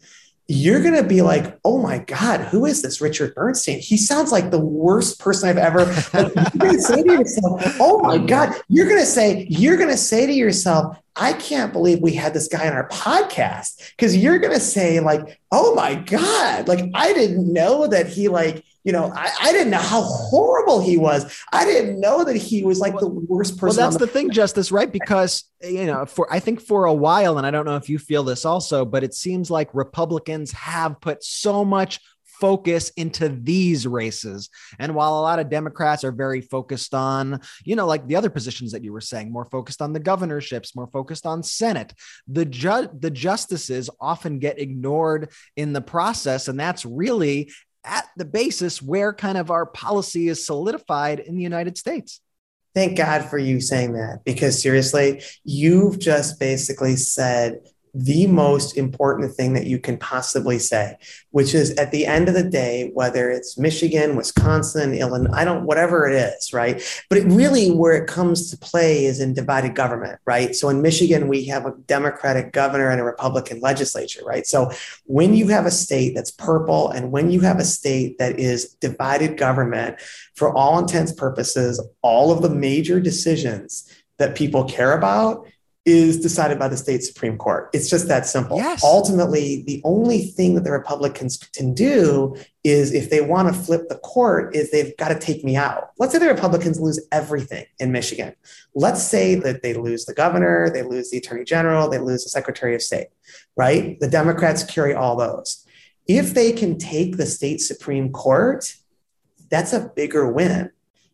[0.49, 3.78] you're going to be like, oh my God, who is this Richard Bernstein?
[3.78, 5.83] He sounds like the worst person I've ever.
[6.12, 9.78] Like, you're going to say to yourself, oh my God, you're going to say, you're
[9.78, 13.92] going to say to yourself, I can't believe we had this guy on our podcast
[13.96, 18.28] because you're going to say, like, oh my God, like, I didn't know that he,
[18.28, 21.38] like, you know, I, I didn't know how horrible he was.
[21.52, 23.78] I didn't know that he was like the worst person.
[23.78, 24.90] Well, that's the-, the thing, Justice, right?
[24.90, 27.98] Because you know, for I think for a while, and I don't know if you
[27.98, 32.00] feel this also, but it seems like Republicans have put so much
[32.43, 34.51] focus into these races.
[34.80, 38.30] And while a lot of Democrats are very focused on, you know, like the other
[38.30, 41.95] positions that you were saying, more focused on the governorships, more focused on Senate,
[42.26, 47.53] the ju- the justices often get ignored in the process, and that's really
[47.84, 52.20] at the basis where kind of our policy is solidified in the United States.
[52.74, 57.61] Thank God for you saying that because seriously, you've just basically said
[57.95, 60.97] the most important thing that you can possibly say,
[61.30, 65.64] which is at the end of the day, whether it's Michigan, Wisconsin, Illinois, I don't,
[65.64, 66.82] whatever it is, right?
[67.11, 70.55] But it really, where it comes to play is in divided government, right?
[70.55, 74.47] So in Michigan, we have a Democratic governor and a Republican legislature, right?
[74.47, 74.70] So
[75.05, 78.72] when you have a state that's purple and when you have a state that is
[78.80, 80.01] divided government,
[80.34, 83.86] for all intents purposes, all of the major decisions
[84.18, 85.47] that people care about
[85.85, 87.68] is decided by the state Supreme Court.
[87.72, 88.57] It's just that simple.
[88.57, 88.85] Yes.
[88.85, 93.89] Ultimately, the only thing that the Republicans can do is if they want to flip
[93.89, 95.91] the court, is they've got to take me out.
[95.99, 98.35] Let's say the Republicans lose everything in Michigan.
[98.76, 102.30] Let's say that they lose the governor, they lose the attorney general, they lose the
[102.30, 103.09] secretary of state,
[103.57, 103.99] right?
[103.99, 105.66] The Democrats carry all those.
[106.07, 108.72] If they can take the state Supreme Court,
[109.51, 110.70] that's a bigger win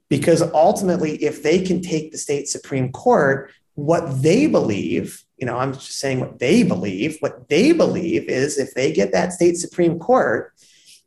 [0.09, 5.57] because ultimately, if they can take the state Supreme Court, what they believe, you know,
[5.57, 9.57] I'm just saying what they believe, what they believe is if they get that state
[9.57, 10.53] Supreme Court,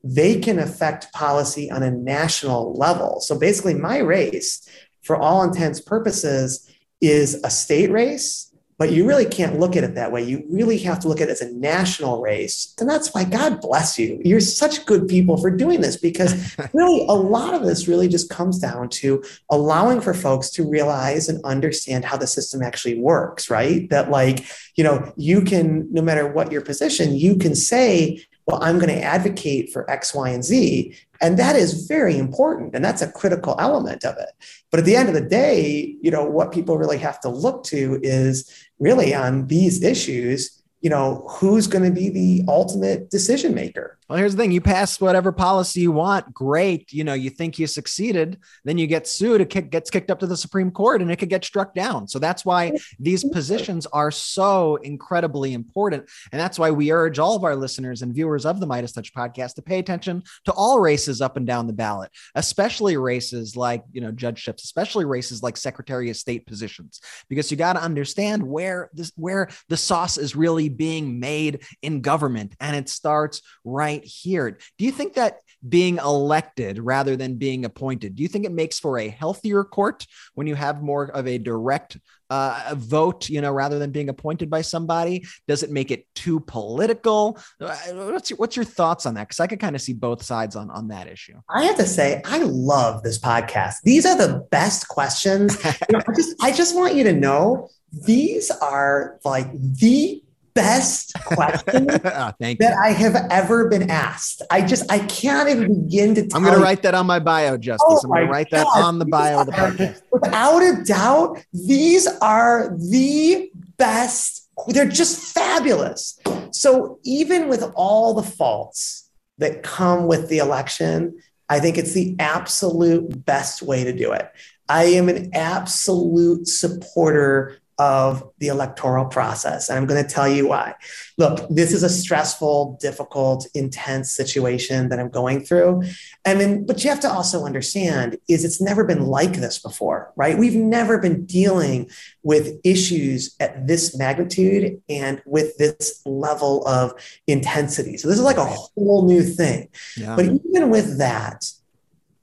[0.06, 3.20] they can affect policy on a national level.
[3.20, 4.66] So basically, my race,
[5.04, 6.66] for all intents purposes,
[7.02, 8.51] is a state race
[8.82, 10.24] but you really can't look at it that way.
[10.24, 12.74] You really have to look at it as a national race.
[12.80, 14.20] And that's why God bless you.
[14.26, 18.32] You're such good people for doing this because really a lot of this really just
[18.32, 23.52] comes down to allowing for folks to realize and understand how the system actually works,
[23.52, 23.88] right?
[23.92, 28.62] That, like, you know, you can, no matter what your position, you can say, well,
[28.64, 30.96] I'm going to advocate for X, Y, and Z.
[31.22, 32.76] And that is very important.
[32.76, 34.30] And that's a critical element of it.
[34.72, 37.64] But at the end of the day, you know, what people really have to look
[37.66, 43.54] to is really on these issues you know, who's going to be the ultimate decision
[43.54, 43.98] maker?
[44.12, 46.34] Well, here's the thing you pass whatever policy you want.
[46.34, 46.92] Great.
[46.92, 49.40] You know, you think you succeeded, then you get sued.
[49.40, 52.10] It kick, gets kicked up to the Supreme Court and it could get struck down.
[52.10, 56.10] So that's why these positions are so incredibly important.
[56.34, 59.54] And that's why we urge all of our listeners and viewers of the MeidasTouch podcast
[59.54, 64.02] to pay attention to all races up and down the ballot, especially races like, you
[64.02, 67.00] know, judgeships, especially races like Secretary of State positions,
[67.30, 72.02] because you got to understand where this, where the sauce is really being made in
[72.02, 72.58] government.
[72.60, 74.58] And it starts right here.
[74.78, 78.80] Do you think that being elected rather than being appointed, do you think it makes
[78.80, 81.98] for a healthier court when you have more of a direct
[82.30, 85.26] uh, vote, you know, rather than being appointed by somebody?
[85.48, 87.38] Does it make it too political?
[87.60, 89.28] Uh, what's your, what's your thoughts on that?
[89.28, 91.40] Because I could kind of see both sides on, on that issue.
[91.50, 93.76] I have to say, I love this podcast.
[93.84, 95.58] These are the best questions.
[95.66, 100.24] you know, I just I just want you to know these are like the
[100.54, 101.98] best question oh,
[102.40, 104.42] that I have ever been asked.
[104.50, 106.28] I just I can't even begin to.
[106.28, 106.38] Tell.
[106.38, 107.86] I'm going to write that on my bio, Justice.
[107.88, 108.60] Oh I'm going to write God.
[108.60, 110.02] that on the bio of the podcast.
[110.12, 114.50] Without a doubt, these are the best.
[114.68, 116.20] They're just fabulous.
[116.52, 122.16] So even with all the faults that come with the election, I think it's the
[122.20, 124.32] absolute best way to do it.
[124.70, 129.70] I am an absolute supporter of the electoral process.
[129.70, 130.76] And I'm going to tell you why.
[131.18, 135.84] Look, this is a stressful, difficult, intense situation that I'm going through.
[136.26, 140.12] And then, but you have to also understand is it's never been like this before,
[140.16, 140.38] right?
[140.38, 141.90] We've never been dealing
[142.24, 146.94] with issues at this magnitude and with this level of
[147.26, 147.98] intensity.
[147.98, 149.70] So this is like a whole new thing.
[149.98, 150.16] Yeah.
[150.16, 151.52] But even with that,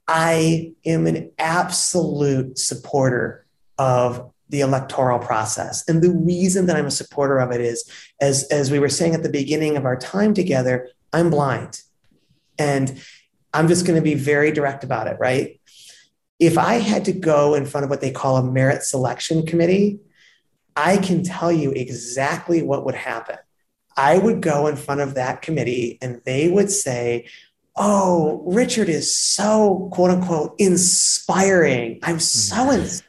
[0.07, 3.45] I am an absolute supporter
[3.77, 5.87] of the electoral process.
[5.87, 7.89] And the reason that I'm a supporter of it is,
[8.19, 11.81] as, as we were saying at the beginning of our time together, I'm blind.
[12.57, 13.01] And
[13.53, 15.59] I'm just going to be very direct about it, right?
[16.39, 19.99] If I had to go in front of what they call a merit selection committee,
[20.75, 23.37] I can tell you exactly what would happen.
[23.97, 27.27] I would go in front of that committee and they would say,
[27.75, 31.99] Oh, Richard is so quote unquote inspiring.
[32.03, 32.81] I'm so mm-hmm.
[32.81, 33.08] inspired.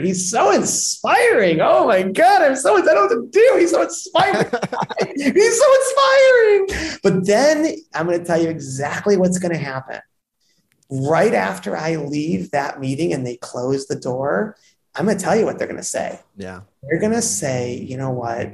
[0.00, 1.60] He's so inspiring.
[1.60, 3.56] Oh my God, I'm so, I don't know what to do.
[3.58, 4.46] He's so inspiring.
[5.16, 6.98] He's so inspiring.
[7.02, 10.00] But then I'm going to tell you exactly what's going to happen.
[10.90, 14.56] Right after I leave that meeting and they close the door,
[14.94, 16.20] I'm going to tell you what they're going to say.
[16.36, 16.60] Yeah.
[16.82, 18.52] They're going to say, you know what?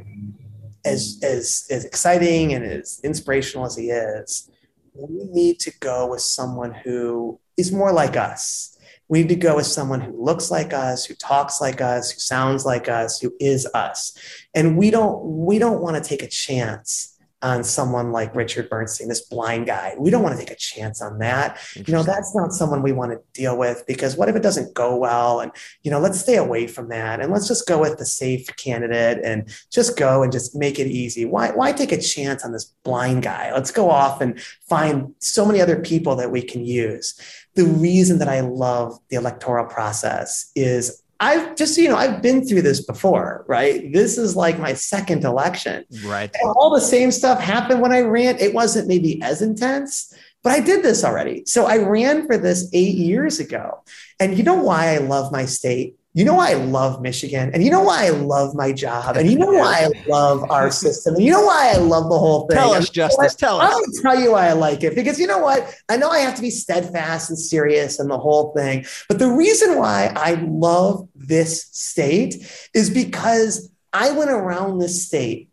[0.84, 4.50] As, as, as exciting and as inspirational as he is,
[4.94, 8.69] we need to go with someone who is more like us.
[9.10, 12.20] We need to go with someone who looks like us, who talks like us, who
[12.20, 14.16] sounds like us, who is us.
[14.54, 17.10] And we don't we don't want to take a chance
[17.42, 19.94] on someone like Richard Bernstein, this blind guy.
[19.98, 21.58] We don't want to take a chance on that.
[21.74, 24.74] You know, that's not someone we want to deal with because what if it doesn't
[24.74, 25.40] go well?
[25.40, 25.50] And,
[25.82, 29.24] you know, let's stay away from that and let's just go with the safe candidate
[29.24, 31.24] and just go and just make it easy.
[31.24, 33.52] Why, why take a chance on this blind guy?
[33.54, 34.38] Let's go off and
[34.68, 37.18] find so many other people that we can use.
[37.54, 42.46] The reason that I love the electoral process is I've just, you know, I've been
[42.46, 43.92] through this before, right?
[43.92, 45.84] This is like my second election.
[46.02, 46.30] Right.
[46.32, 48.38] And all the same stuff happened when I ran.
[48.38, 51.44] It wasn't maybe as intense, but I did this already.
[51.44, 53.82] So I ran for this eight years ago.
[54.18, 55.96] And you know why I love my state?
[56.12, 57.52] You know why I love Michigan?
[57.54, 59.16] And you know why I love my job?
[59.16, 61.14] And you know why I love our system?
[61.14, 62.56] And you know why I love the whole thing?
[62.56, 63.16] Tell And us, you know Justice.
[63.34, 63.38] what?
[63.38, 63.74] Tell I'm us.
[63.74, 65.72] going to tell you why I like it because you know what?
[65.88, 68.84] I know I have to be steadfast and serious and the whole thing.
[69.08, 72.34] But the reason why I love this state
[72.74, 75.48] is because I went around this state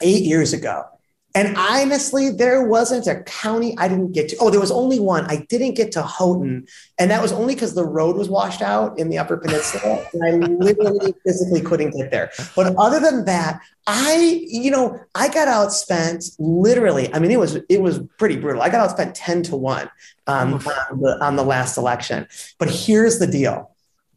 [0.00, 0.84] eight years ago.
[1.34, 4.36] And honestly, there wasn't a county I didn't get to.
[4.38, 5.24] Oh, there was only one.
[5.26, 6.66] I didn't get to Houghton.
[6.98, 10.04] And that was only because the road was washed out in the Upper Peninsula.
[10.12, 12.30] And I literally physically couldn't get there.
[12.54, 17.12] But other than that, I, you know, I got outspent literally.
[17.14, 18.62] I mean, it was it was pretty brutal.
[18.62, 19.90] I got outspent 10 to 1
[20.26, 22.28] um, on, the, on the last election.
[22.58, 23.71] But here's the deal.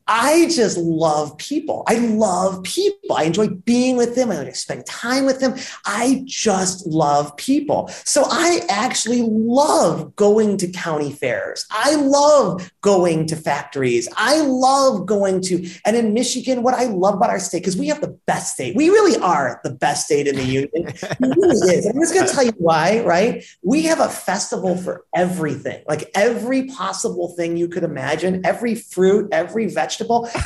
[0.07, 1.83] I just love people.
[1.87, 3.15] I love people.
[3.15, 4.31] I enjoy being with them.
[4.31, 5.55] I like to spend time with them.
[5.85, 7.87] I just love people.
[8.03, 11.65] So I actually love going to county fairs.
[11.71, 14.07] I love going to factories.
[14.15, 17.87] I love going to, and in Michigan, what I love about our state, because we
[17.87, 18.75] have the best state.
[18.75, 20.93] We really are the best state in the union.
[21.25, 21.85] It really is.
[21.85, 23.43] I'm just going to tell you why, right?
[23.63, 29.29] We have a festival for everything, like every possible thing you could imagine, every fruit,
[29.31, 29.94] every vegetable.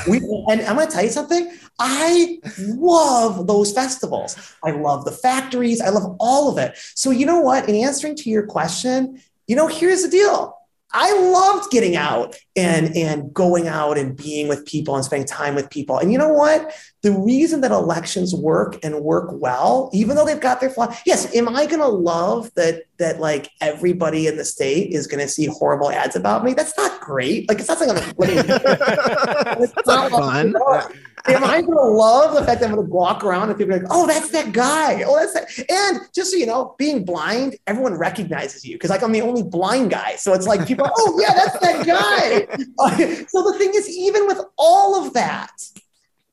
[0.07, 0.17] We,
[0.49, 1.51] and I'm to tell you something.
[1.79, 4.35] I love those festivals.
[4.63, 5.81] I love the factories.
[5.81, 6.77] I love all of it.
[6.95, 7.67] So, you know what?
[7.69, 10.55] In answering to your question, you know, here's the deal.
[10.91, 15.53] I loved getting out and and going out and being with people and spending time
[15.53, 15.99] with people.
[15.99, 16.73] And you know what?
[17.01, 21.33] The reason that elections work and work well, even though they've got their flaws, yes,
[21.33, 25.27] am I going to love that that like everybody in the state is going to
[25.29, 26.53] see horrible ads about me?
[26.53, 27.47] That's not great.
[27.47, 27.97] Like it's not like I'm
[29.61, 30.53] it's That's not fun.
[31.27, 33.73] Am I going to love the fact that I'm going to walk around and people
[33.73, 35.03] are like, oh, that's that guy.
[35.05, 35.69] Oh, that's that.
[35.69, 39.43] And just so you know, being blind, everyone recognizes you because like I'm the only
[39.43, 40.15] blind guy.
[40.15, 43.25] So it's like people, are, oh, yeah, that's that guy.
[43.27, 45.51] so the thing is, even with all of that,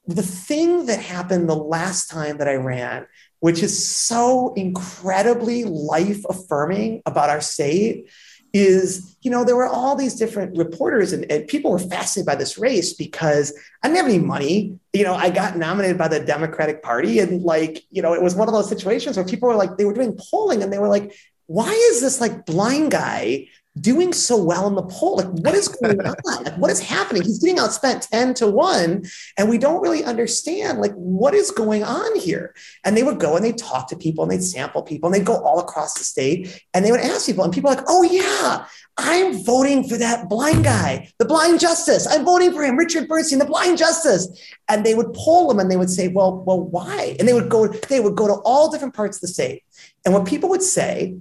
[0.07, 3.07] the thing that happened the last time that I ran,
[3.41, 8.09] which is so incredibly life affirming about our state,
[8.53, 12.35] is you know there were all these different reporters and, and, people were fascinated by
[12.35, 13.53] this race because
[13.83, 14.79] i didn't have any money.
[14.95, 18.35] You know i got nominated by the democratic party and like you know it was
[18.35, 20.89] one of those situations where people were like they were doing polling and they were
[20.89, 21.15] like
[21.47, 23.49] why is this like blind guy
[23.81, 25.17] doing so well in the poll.
[25.17, 26.15] Like what is going on?
[26.25, 27.23] Like what is happening?
[27.23, 29.05] He's getting outspent 10 to 1
[29.39, 32.55] and we don't really understand like what is going on here?
[32.85, 35.27] And they would go and they'd talk to people and they'd sample people and they'd
[35.27, 38.03] go all across the state and they would ask people and people are like oh
[38.03, 38.67] yeah
[38.99, 42.07] i'm voting for that blind guy the blind justice.
[42.07, 44.29] I'm voting for him richard bernstein the blind justice.
[44.69, 47.17] And they would poll them and they would say well well why?
[47.19, 49.63] And they would go they would go to all different parts of the state.
[50.05, 51.17] And what people would say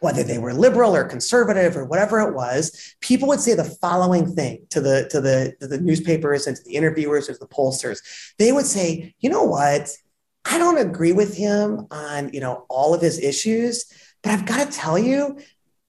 [0.00, 4.34] whether they were liberal or conservative or whatever it was, people would say the following
[4.34, 7.46] thing to the to the to the newspapers and to the interviewers or to the
[7.46, 8.00] pollsters.
[8.38, 9.90] They would say, you know what?
[10.44, 13.86] I don't agree with him on you know all of his issues,
[14.22, 15.38] but I've got to tell you,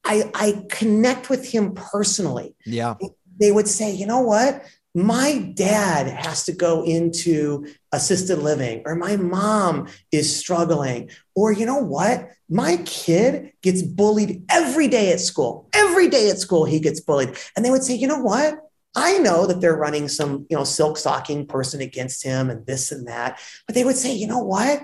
[0.04, 2.56] I I connect with him personally.
[2.66, 2.96] Yeah.
[3.38, 4.64] They would say, you know what?
[4.96, 11.66] My dad has to go into assisted living or my mom is struggling or you
[11.66, 12.30] know what?
[12.50, 15.70] My kid gets bullied every day at school.
[15.74, 17.36] Every day at school he gets bullied.
[17.56, 18.60] And they would say you know what?
[18.96, 22.94] I know that they're running some, you know, silk stocking person against him and this
[22.94, 24.82] and that, but they would say, you know what?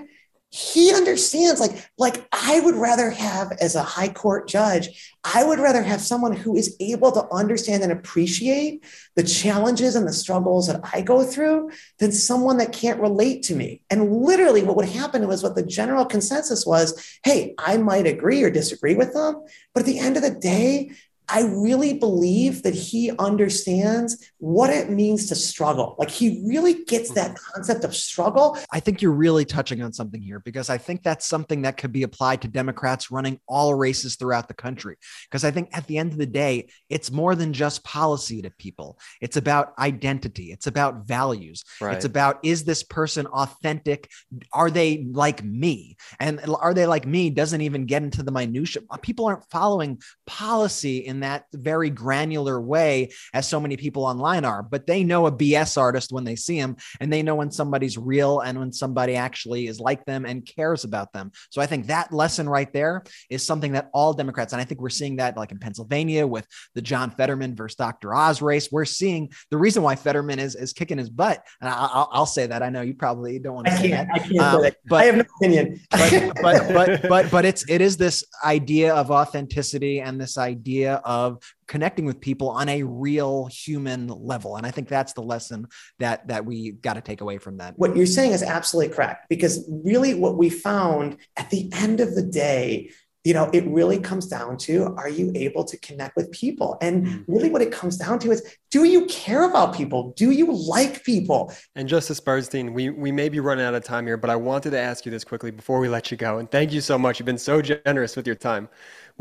[0.54, 5.58] He understands like like i would rather have as a high court judge i would
[5.58, 8.84] rather have someone who is able to understand and appreciate
[9.16, 13.54] the challenges and the struggles that i go through than someone that can't relate to
[13.54, 13.82] me.
[13.90, 18.42] And literally what would happen was what the general consensus was hey i might agree
[18.42, 19.42] or disagree with them
[19.72, 20.92] but at the end of the day
[21.28, 25.94] I really believe that he understands what it means to struggle.
[26.00, 27.52] Like he really gets that mm-hmm.
[27.54, 28.58] concept of struggle.
[28.72, 31.92] I think you're really touching on something here because I think that's something that could
[31.92, 34.96] be applied to Democrats running all races throughout the country.
[35.30, 38.50] Because I think at the end of the day, it's more than just policy to
[38.50, 41.94] people, it's about identity, it's about values, Right.
[41.94, 44.10] it's about is this person authentic?
[44.52, 45.96] Are they like me?
[46.18, 47.30] And are they like me?
[47.30, 48.82] Doesn't even get into the minutia.
[48.90, 54.31] Uh, people aren't following policy in that very granular way as so many people online
[54.40, 57.50] are, but they know a BS artist when they see him, and they know when
[57.50, 61.30] somebody's real and when somebody actually is like them and cares about them.
[61.50, 64.80] So I think that lesson right there is something that all Democrats, and I think
[64.80, 68.14] we're seeing that like in Pennsylvania with the John Fetterman versus Dr.
[68.14, 68.70] Oz race.
[68.72, 72.26] We're seeing the reason why Fetterman is is kicking his butt, and I, I'll, I'll
[72.26, 72.62] say that.
[72.62, 74.14] I know you probably don't want to I say can't, that.
[74.14, 74.76] I can't Um, say that.
[74.86, 75.80] but I have no opinion.
[75.90, 80.96] but but but but but it's it is this idea of authenticity and this idea
[81.04, 81.42] of
[81.72, 85.66] connecting with people on a real human level and i think that's the lesson
[85.98, 89.26] that that we got to take away from that what you're saying is absolutely correct
[89.30, 92.90] because really what we found at the end of the day
[93.24, 97.06] you know it really comes down to are you able to connect with people and
[97.06, 97.32] mm-hmm.
[97.32, 101.02] really what it comes down to is do you care about people do you like
[101.04, 104.36] people And Justice Bernstein, we, we may be running out of time here, but I
[104.36, 106.38] wanted to ask you this quickly before we let you go.
[106.38, 107.18] And thank you so much.
[107.18, 108.68] You've been so generous with your time.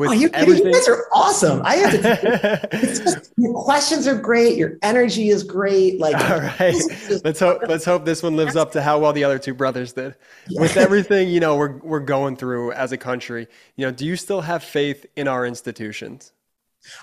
[0.02, 0.66] With oh, you, kidding?
[0.66, 5.44] you guys are awesome i have to just, your questions are great your energy is
[5.44, 6.76] great like All right.
[7.24, 9.94] Let's hope let's hope this one lives up to how well the other two brothers
[9.94, 10.16] did.
[10.50, 14.16] With everything, you know, we're we're going through as a country, you know, do you
[14.16, 16.34] still have faith in our institutions?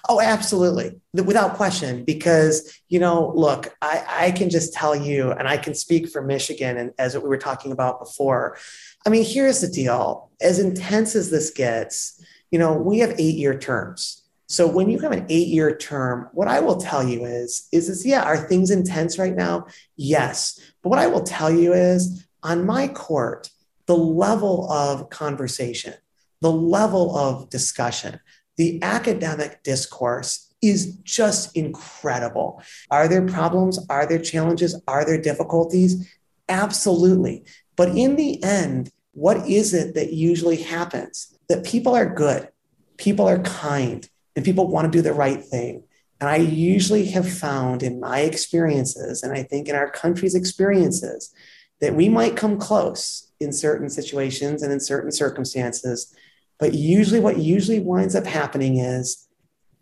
[0.09, 1.01] Oh, absolutely.
[1.12, 2.05] Without question.
[2.05, 6.20] Because, you know, look, I, I can just tell you, and I can speak for
[6.20, 8.59] Michigan, and as we were talking about before.
[9.07, 12.20] I mean, here's the deal as intense as this gets,
[12.51, 14.23] you know, we have eight year terms.
[14.47, 17.89] So when you have an eight year term, what I will tell you is, is,
[17.91, 19.66] is, yeah, are things intense right now?
[19.97, 20.59] Yes.
[20.83, 23.51] But what I will tell you is on my court,
[23.87, 25.95] the level of conversation,
[26.41, 28.20] the level of discussion,
[28.57, 32.62] the academic discourse is just incredible.
[32.91, 33.79] Are there problems?
[33.89, 34.81] Are there challenges?
[34.89, 36.11] Are there difficulties?
[36.49, 37.45] Absolutely.
[37.77, 41.36] But in the end, what is it that usually happens?
[41.48, 42.48] That people are good,
[42.97, 45.85] people are kind, and people want to do the right thing.
[46.20, 51.32] And I usually have found in my experiences, and I think in our country's experiences,
[51.80, 56.14] that we might come close in certain situations and in certain circumstances.
[56.59, 59.28] But usually, what usually winds up happening is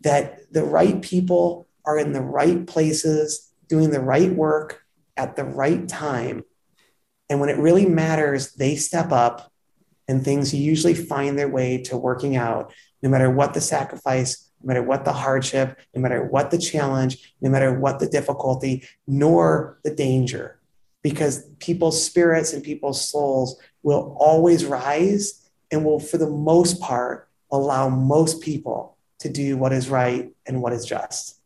[0.01, 4.83] that the right people are in the right places, doing the right work
[5.15, 6.43] at the right time.
[7.29, 9.51] And when it really matters, they step up
[10.07, 14.67] and things usually find their way to working out, no matter what the sacrifice, no
[14.67, 19.79] matter what the hardship, no matter what the challenge, no matter what the difficulty, nor
[19.83, 20.59] the danger.
[21.03, 27.29] Because people's spirits and people's souls will always rise and will, for the most part,
[27.51, 31.36] allow most people to do what is right and what is just.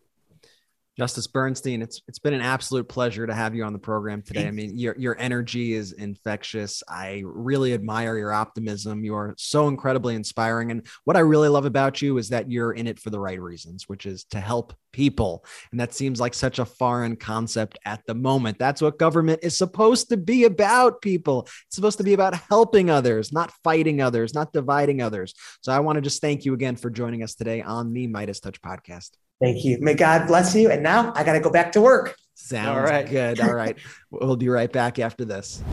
[0.97, 4.45] Justice Bernstein, it's it's been an absolute pleasure to have you on the program today.
[4.45, 6.83] I mean, your your energy is infectious.
[6.87, 9.05] I really admire your optimism.
[9.05, 10.69] You are so incredibly inspiring.
[10.69, 13.39] And what I really love about you is that you're in it for the right
[13.39, 15.45] reasons, which is to help people.
[15.71, 18.59] And that seems like such a foreign concept at the moment.
[18.59, 21.43] That's what government is supposed to be about, people.
[21.67, 25.33] It's supposed to be about helping others, not fighting others, not dividing others.
[25.61, 28.59] So I want to just thank you again for joining us today on the MeidasTouch
[28.59, 29.11] podcast.
[29.41, 29.79] Thank you.
[29.81, 30.69] May God bless you.
[30.69, 32.15] And now I got to go back to work.
[32.35, 33.09] Sounds All right.
[33.09, 33.39] good.
[33.39, 33.75] All right.
[34.11, 35.63] We'll be right back after this.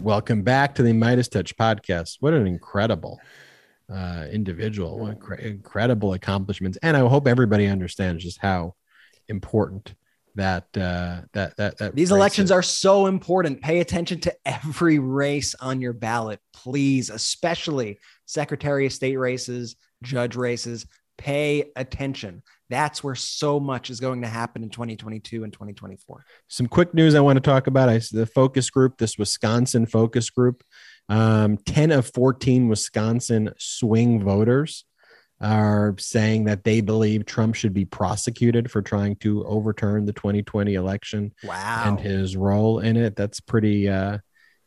[0.00, 2.18] Welcome back to the MeidasTouch podcast.
[2.20, 3.18] What an incredible
[3.92, 8.74] uh, individual, what incre- incredible accomplishments, and I hope everybody understands just how
[9.28, 9.94] important
[10.34, 12.52] that uh, that that that These elections is.
[12.52, 13.62] are so important.
[13.62, 20.36] Pay attention to every race on your ballot, please, especially Secretary of State races, judge
[20.36, 20.86] races.
[21.16, 22.42] Pay attention.
[22.68, 26.24] That's where so much is going to happen in 2022 and 2024.
[26.48, 27.88] some quick news I want to talk about.
[27.88, 30.64] I the focus group, this Wisconsin focus group,
[31.08, 34.84] um, 10 of 14 Wisconsin swing voters
[35.40, 40.74] are saying that they believe Trump should be prosecuted for trying to overturn the 2020
[40.74, 41.84] election Wow.
[41.86, 43.16] and his role in it.
[43.16, 44.18] That's pretty uh,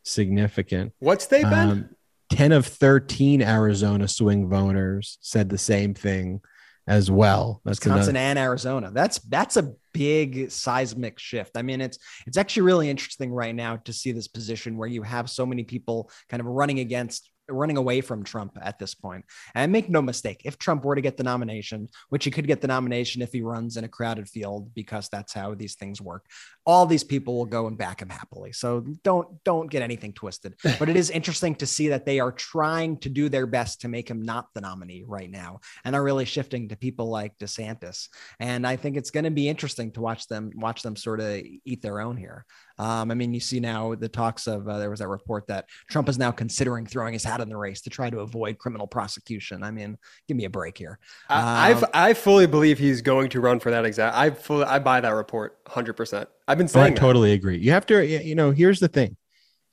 [0.04, 0.94] significant.
[1.00, 1.54] What's they been?
[1.54, 1.90] Um,
[2.32, 6.42] 10 of 13 Arizona swing voters said the same thing
[6.90, 7.62] as well.
[7.64, 8.92] That's Wisconsin another- and Arizona.
[8.92, 11.56] That's that's a big seismic shift.
[11.56, 15.04] I mean, it's it's actually really interesting right now to see this position where you
[15.04, 19.26] have so many people kind of running against running away from Trump at this point.
[19.56, 22.62] And make no mistake, if Trump were to get the nomination, which he could get
[22.62, 26.26] the nomination if he runs in a crowded field because that's how these things work,
[26.70, 28.52] all these people will go and back him happily.
[28.52, 30.54] So don't don't get anything twisted.
[30.80, 33.88] But it is interesting to see that they are trying to do their best to
[33.88, 38.08] make him not the nominee right now and are really shifting to people like DeSantis.
[38.40, 41.42] And I think it's going to be interesting to watch them watch them sort of
[41.66, 42.46] eat their own here.
[42.78, 45.66] Um, I mean, you see now the talks of uh, there was that report that
[45.90, 48.88] Trump is now considering throwing his hat in the race to try to avoid criminal
[48.88, 49.64] prosecution.
[49.64, 49.98] I mean,
[50.28, 50.98] give me a break here.
[51.30, 54.16] I, Um, I I fully believe he's going to run for that exact.
[54.16, 55.94] I fully I buy that report 100.
[55.94, 57.00] percent I've been Oh, I saying that.
[57.00, 57.58] totally agree.
[57.58, 59.16] You have to, you know, here's the thing.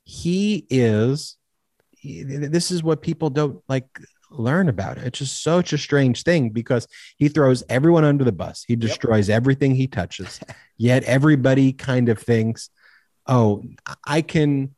[0.03, 1.35] He is,
[1.91, 3.85] he- this is what people don't like
[4.31, 4.97] learn about.
[4.97, 5.05] it.
[5.05, 6.87] It's just such a strange thing because
[7.17, 8.63] he throws everyone under the bus.
[8.67, 10.39] He destroys everything he touches.
[10.77, 12.69] Yet everybody kind of thinks,
[13.25, 13.63] oh,
[14.05, 14.75] I can,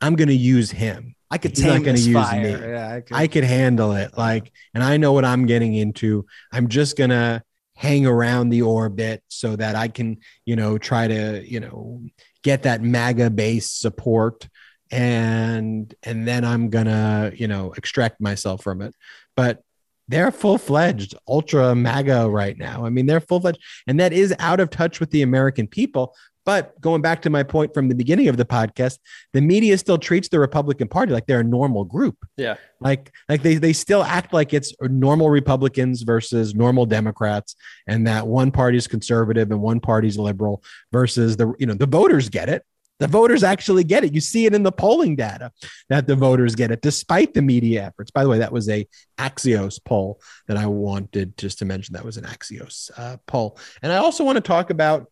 [0.00, 1.14] I'm going to use him.
[1.32, 2.42] I could He's not gonna this use fire.
[2.42, 2.50] me.
[2.50, 4.18] Yeah, I could- I could handle it.
[4.18, 6.26] Like, and I know what I'm getting into.
[6.50, 7.44] I'm just gonna
[7.80, 12.02] hang around the orbit so that I can, you know, try to, you know,
[12.42, 14.46] get that MAGA base support
[14.90, 18.94] and and then I'm gonna, you know, extract myself from it.
[19.34, 19.62] But
[20.10, 22.84] they're full fledged ultra MAGA right now.
[22.84, 26.14] I mean, they're full fledged, and that is out of touch with the American people.
[26.46, 28.98] But going back to my point from the beginning of the podcast,
[29.34, 32.56] the media still treats the Republican Party like they're a normal group Yeah.
[32.80, 37.54] like like they they still act like it's normal republicans versus normal democrats
[37.86, 40.62] and that one party's conservative and one party's liberal
[40.92, 42.62] versus the you know the voters get it
[43.00, 45.50] the voters actually get it you see it in the polling data
[45.88, 48.86] that the voters get it despite the media efforts by the way that was a
[49.18, 53.92] axios poll that i wanted just to mention that was an axios uh, poll and
[53.92, 55.10] i also want to talk about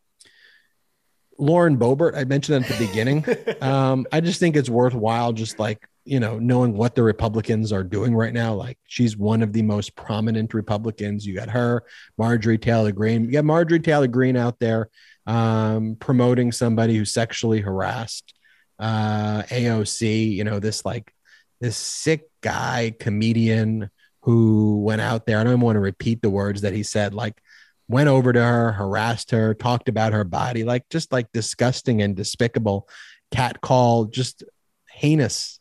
[1.41, 3.25] Lauren Boebert, I mentioned that at the beginning.
[3.63, 7.85] um, I just think it's worthwhile, just like you know, knowing what the Republicans are
[7.85, 8.55] doing right now.
[8.55, 11.27] Like she's one of the most prominent Republicans.
[11.27, 11.85] You got her,
[12.17, 13.27] Marjorie Taylor Greene.
[13.27, 14.89] You got Marjorie Taylor Greene out there
[15.29, 18.35] um, promoting somebody who sexually harassed.
[18.79, 21.13] Uh, AOC, you know, this like
[21.61, 23.91] this sick guy comedian
[24.23, 25.39] who went out there.
[25.39, 27.13] I don't even want to repeat the words that he said.
[27.13, 27.41] Like
[27.89, 32.17] went over to her, harassed her, talked about her body, like just like disgusting and
[32.17, 32.89] despicable
[33.31, 34.45] cat call, just
[34.91, 35.61] heinous,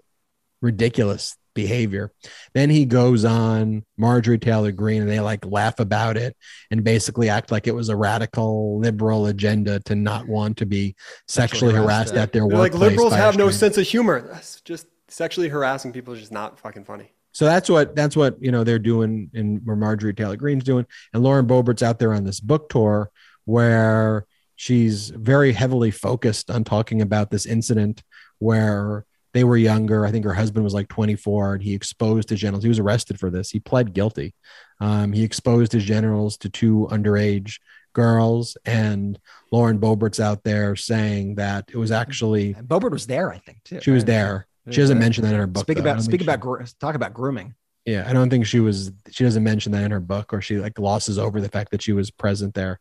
[0.62, 2.14] ridiculous behavior.
[2.54, 6.38] Then he goes on Marjorie Taylor Greene and they like laugh about it
[6.70, 10.96] and basically act like it was a radical liberal agenda to not want to be
[11.28, 12.74] sexually harassed at their workplace.
[12.74, 14.30] like liberals have no sense of humor.
[14.32, 17.12] That's just sexually harassing people is just not fucking funny.
[17.32, 20.86] So that's what that's what you know they're doing and where Marjorie Taylor Greene's doing,
[21.14, 23.12] and Lauren Boebert's out there on this book tour
[23.46, 24.26] where
[24.56, 28.04] she's very heavily focused on talking about this incident
[28.40, 29.06] where
[29.38, 30.04] they were younger.
[30.04, 32.64] I think her husband was like 24, and he exposed his genitals.
[32.64, 33.52] He was arrested for this.
[33.52, 34.34] He pled guilty.
[34.82, 37.60] Um, he exposed his genitals to two underage
[37.94, 39.20] girls, and
[39.52, 43.64] Lauren Boebert's out there saying that it was actually And Boebert was there, I think,
[43.64, 43.80] too.
[43.82, 44.48] she was there.
[44.70, 45.64] She doesn't mention that in her book.
[45.64, 45.84] Speak though.
[45.92, 46.42] About speak about
[46.82, 47.54] talk about grooming.
[47.86, 48.92] yeah, I don't think she was.
[49.12, 51.82] She doesn't mention that in her book, or she like glosses over the fact that
[51.82, 52.80] she was present there.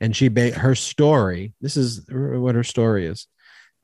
[0.00, 1.54] And she, ba- her story.
[1.60, 3.26] This is what her story is: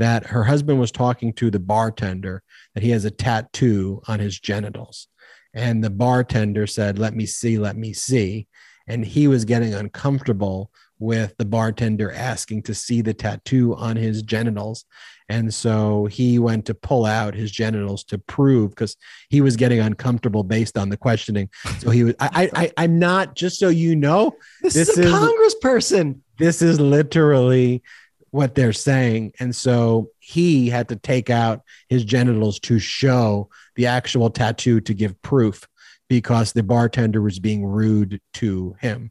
[0.00, 2.42] that her husband was talking to the bartender
[2.74, 5.08] that he has a tattoo on his genitals,
[5.54, 8.48] and the bartender said, "Let me see, let me see,"
[8.86, 14.22] and he was getting uncomfortable with the bartender asking to see the tattoo on his
[14.22, 14.84] genitals.
[15.30, 18.96] And so he went to pull out his genitals to prove because
[19.30, 21.48] he was getting uncomfortable based on the questioning.
[21.78, 25.04] So he was, I, I, I I'm not, just so you know, This, is a
[25.04, 26.20] congressperson.
[26.38, 27.82] this is literally
[28.30, 29.32] what they're saying.
[29.40, 34.94] And so he had to take out his genitals to show the actual tattoo to
[34.94, 35.66] give proof
[36.08, 39.10] because the bartender was being rude to him.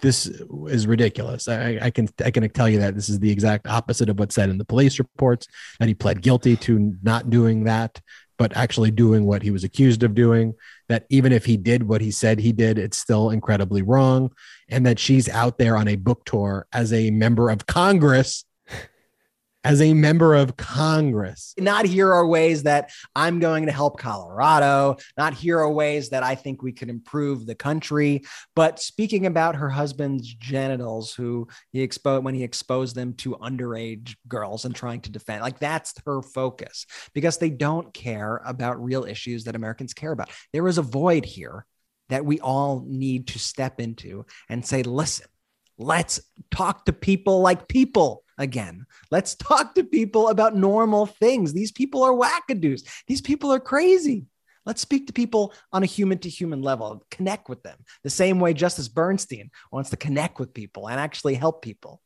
[0.00, 1.48] This is ridiculous.
[1.48, 4.34] I, I can I can tell you that this is the exact opposite of what's
[4.34, 5.46] said in the police reports.
[5.78, 8.02] That he pled guilty to not doing that,
[8.36, 10.54] but actually doing what he was accused of doing.
[10.88, 14.32] That even if he did what he said he did, it's still incredibly wrong.
[14.68, 18.44] And that she's out there on a book tour as a member of Congress
[19.64, 21.54] as a member of Congress.
[21.58, 24.96] Not here are ways that I'm going to help Colorado.
[25.16, 28.22] Not here are ways that I think we could improve the country.
[28.54, 34.14] But speaking about her husband's genitals, who he exposed when he exposed them to underage
[34.28, 39.04] girls and trying to defend, like that's her focus because they don't care about real
[39.04, 40.30] issues that Americans care about.
[40.52, 41.64] There is a void here
[42.10, 45.26] that we all need to step into and say, listen,
[45.78, 46.20] let's
[46.50, 48.86] talk to people like people again.
[49.10, 51.52] Let's talk to people about normal things.
[51.52, 52.82] These people are wackadoos.
[53.06, 54.26] These people are crazy.
[54.66, 58.40] Let's speak to people on a human to human level, connect with them the same
[58.40, 62.00] way Justice Bernstein wants to connect with people and actually help people.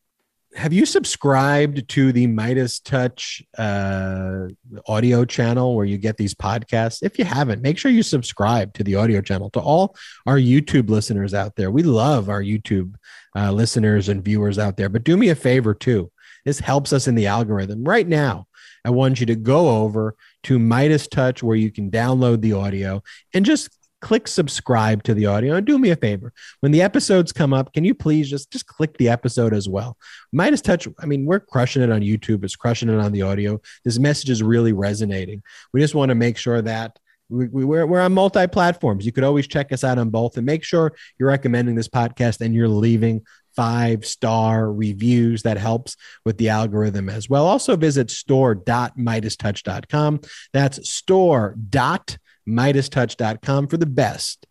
[0.55, 4.49] Have you subscribed to the MeidasTouch uh,
[4.91, 7.03] audio channel where you get these podcasts?
[7.03, 9.51] If you haven't, make sure you subscribe to the audio channel.
[9.51, 9.95] To all
[10.27, 12.95] our YouTube listeners out there, we love our YouTube
[13.37, 14.89] uh, listeners and viewers out there.
[14.89, 16.11] But do me a favor too
[16.49, 17.85] this helps us in the algorithm.
[17.85, 18.47] Right now,
[18.83, 23.03] I want you to go over to MeidasTouch where you can download the audio
[23.35, 23.69] and just
[24.01, 26.33] click subscribe to the audio and do me a favor.
[26.61, 29.99] When the episodes come up can you please just just click the episode as well?
[30.35, 32.43] MeidasTouch i mean we're crushing it on youtube.
[32.45, 33.61] It's crushing it on the audio.
[33.85, 35.43] This message is really resonating.
[35.75, 36.99] We just want to make sure that
[37.29, 39.05] we, we, we're, we're on multi platforms.
[39.05, 42.41] You could always check us out on both and make sure you're recommending this podcast
[42.41, 43.27] and you're leaving
[43.59, 45.43] five star reviews.
[45.43, 47.45] That helps with the algorithm as well.
[47.45, 50.21] Also visit store.meidastouch.com.
[50.53, 54.47] That's store.meidastouch.com for the best,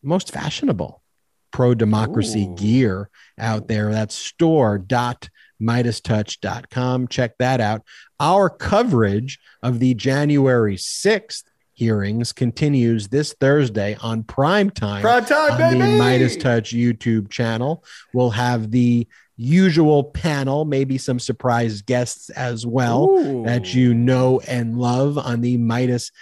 [0.00, 1.02] most fashionable
[1.50, 3.90] pro democracy gear out there.
[3.90, 7.08] That's store.meidastouch.com.
[7.08, 7.82] Check that out.
[8.20, 11.49] Our coverage of the January 6th
[11.80, 15.78] hearings continues this Thursday on prime time, prime time on baby!
[15.78, 17.82] the MeidasTouch YouTube channel.
[18.12, 19.08] We'll have the
[19.38, 23.44] usual panel, maybe some surprise guests as well Ooh.
[23.46, 26.12] that you know and love on the Midas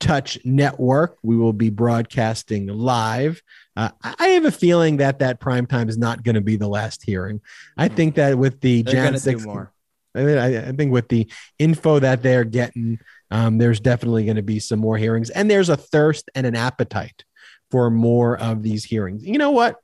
[0.00, 1.16] Touch Network.
[1.22, 3.40] We will be broadcasting live.
[3.74, 6.68] Uh, I have a feeling that that prime time is not going to be the
[6.68, 7.40] last hearing.
[7.78, 9.72] I think that with the Jan 6 more.
[10.14, 12.98] I, I think with the info that they're getting
[13.30, 16.56] um, there's definitely going to be some more hearings, and there's a thirst and an
[16.56, 17.24] appetite
[17.70, 19.24] for more of these hearings.
[19.24, 19.76] You know what?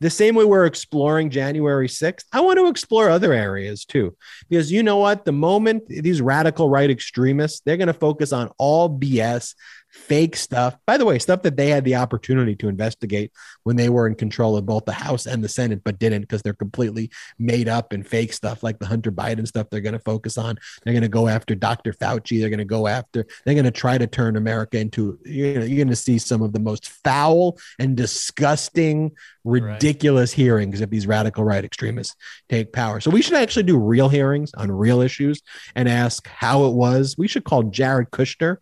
[0.00, 4.14] The same way we're exploring January 6th, I want to explore other areas too.
[4.48, 5.24] Because you know what?
[5.24, 9.54] The moment these radical right extremists, they're going to focus on all BS
[9.96, 10.76] fake stuff.
[10.86, 13.32] By the way, stuff that they had the opportunity to investigate
[13.64, 16.42] when they were in control of both the House and the Senate, but didn't because
[16.42, 19.98] they're completely made up and fake stuff like the Hunter Biden stuff they're going to
[19.98, 20.58] focus on.
[20.84, 21.92] They're going to go after Dr.
[21.92, 22.38] Fauci.
[22.38, 25.64] They're going to go after, they're going to try to turn America into, you know,
[25.64, 29.12] you're going to see some of the most foul and disgusting,
[29.44, 30.36] ridiculous right.
[30.36, 32.14] hearings if these radical right extremists
[32.48, 33.00] take power.
[33.00, 35.42] So we should actually do real hearings on real issues
[35.74, 37.16] and ask how it was.
[37.16, 38.58] We should call Jared Kushner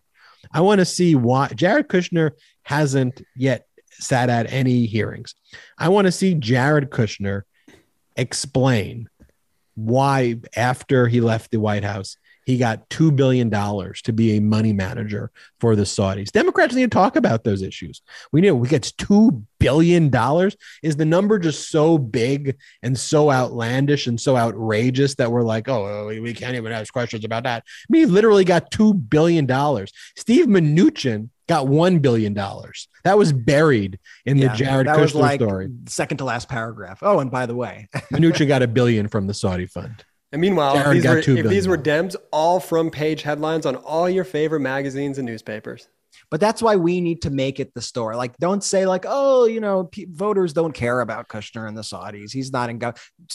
[0.55, 2.31] I want to see why Jared Kushner
[2.63, 5.35] hasn't yet sat at any hearings.
[5.77, 7.41] I want to see Jared Kushner
[8.15, 9.09] explain
[9.75, 12.15] why, after he left the White House,
[12.45, 16.31] he got $2 billion to be a money manager for the Saudis.
[16.31, 18.01] Democrats need to talk about those issues.
[18.31, 20.11] We know we get $2 billion.
[20.83, 25.67] Is the number just so big and so outlandish and so outrageous that we're like,
[25.67, 27.63] oh, oh we can't even ask questions about that?
[27.65, 29.47] I mean, he literally got $2 billion.
[30.15, 32.33] Steve Mnuchin got $1 billion.
[32.33, 35.69] That was buried in yeah, the Jared that Kushner was like story.
[35.87, 36.99] Second to last paragraph.
[37.01, 40.03] Oh, and by the way, Mnuchin got a billion from the Saudi fund.
[40.31, 44.09] And meanwhile, if, these were, if these were Dems, all from page headlines on all
[44.09, 45.87] your favorite magazines and newspapers.
[46.31, 48.15] But that's why we need to make it the story.
[48.15, 51.81] Like, don't say like, oh, you know, p- voters don't care about Kushner and the
[51.81, 52.31] Saudis.
[52.31, 52.79] He's not in.
[52.79, 52.93] Go-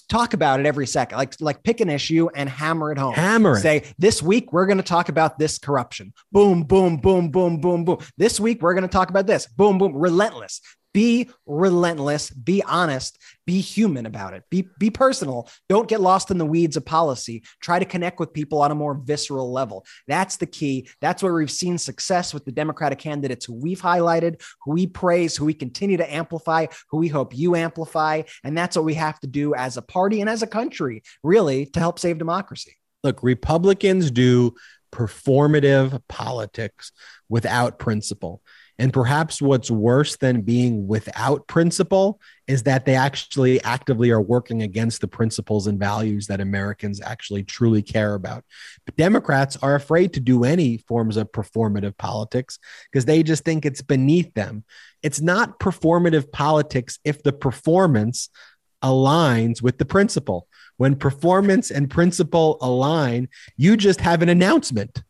[0.08, 1.18] talk about it every second.
[1.18, 3.14] Like, like pick an issue and hammer it home.
[3.14, 3.60] Hammer it.
[3.60, 6.12] Say this week we're going to talk about this corruption.
[6.32, 7.98] Boom, boom, boom, boom, boom, boom.
[8.16, 9.46] This week we're going to talk about this.
[9.46, 9.96] Boom, boom.
[9.96, 10.60] Relentless.
[10.92, 14.42] Be relentless, be honest, be human about it.
[14.50, 15.48] Be be personal.
[15.68, 17.44] Don't get lost in the weeds of policy.
[17.60, 19.84] Try to connect with people on a more visceral level.
[20.08, 20.88] That's the key.
[21.00, 25.36] That's where we've seen success with the Democratic candidates who we've highlighted, who we praise,
[25.36, 29.20] who we continue to amplify, who we hope you amplify, and that's what we have
[29.20, 32.76] to do as a party and as a country, really, to help save democracy.
[33.04, 34.54] Look, Republicans do
[34.92, 36.92] performative politics
[37.28, 38.42] without principle.
[38.80, 44.62] And perhaps what's worse than being without principle is that they actually actively are working
[44.62, 48.42] against the principles and values that Americans actually truly care about.
[48.86, 52.58] But Democrats are afraid to do any forms of performative politics
[52.90, 54.64] because they just think it's beneath them.
[55.02, 58.30] It's not performative politics if the performance
[58.82, 60.48] aligns with the principle
[60.80, 63.28] when performance and principle align,
[63.58, 65.02] you just have an announcement.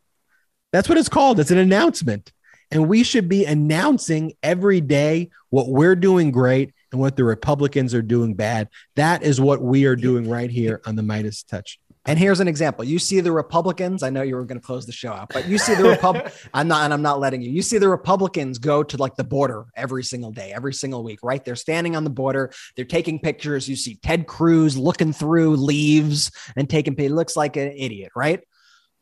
[0.73, 1.39] That's what it's called.
[1.39, 2.33] It's an announcement.
[2.71, 7.93] And we should be announcing every day what we're doing great and what the Republicans
[7.93, 8.69] are doing bad.
[8.95, 11.77] That is what we are doing right here on the MeidasTouch.
[12.05, 12.83] And here's an example.
[12.83, 14.01] You see the Republicans.
[14.01, 16.31] I know you were going to close the show out, but you see the Repub.
[16.53, 17.51] I'm not, and I'm not letting you.
[17.51, 21.19] You see the Republicans go to like the border every single day, every single week,
[21.21, 21.45] right?
[21.45, 22.51] They're standing on the border.
[22.75, 23.69] They're taking pictures.
[23.69, 26.97] You see Ted Cruz looking through leaves and taking.
[26.97, 28.41] He looks like an idiot, right?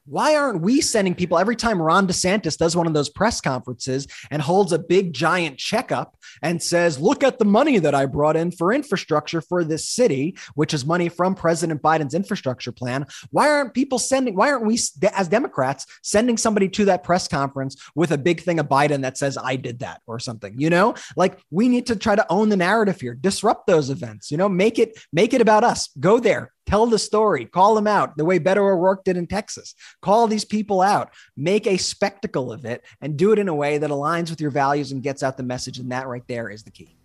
[0.10, 4.08] Why aren't we sending people every time Ron DeSantis does one of those press conferences
[4.32, 8.36] and holds a big giant checkup and says, Look at the money that I brought
[8.36, 13.06] in for infrastructure for this city, which is money from President Biden's infrastructure plan?
[13.30, 14.80] Why aren't people sending, why aren't we
[15.14, 19.16] as Democrats sending somebody to that press conference with a big thing of Biden that
[19.16, 20.56] says, I did that or something?
[20.58, 24.32] You know, like we need to try to own the narrative here, disrupt those events,
[24.32, 25.90] you know, make it, make it about us.
[26.00, 29.74] Go there, Tell the story, call them out the way Beto O'Rourke did in Texas.
[30.04, 33.80] Call these people out, make a spectacle of it, and do it in a way
[33.80, 35.80] that aligns with your values and gets out the message.
[35.80, 36.96] And that right there is the key.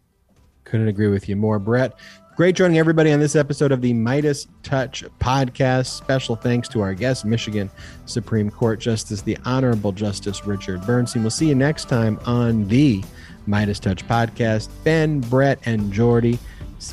[0.64, 1.94] Couldn't agree with you more, Brett.
[2.36, 5.86] Great joining everybody on this episode of the Midas Touch podcast.
[5.86, 7.70] Special thanks to our guest, Michigan
[8.04, 11.22] Supreme Court Justice, the Honorable Justice Richard Bernstein.
[11.22, 13.02] We'll see you next time on the
[13.48, 14.68] MeidasTouch podcast.
[14.84, 16.38] Ben, Brett, and Jordy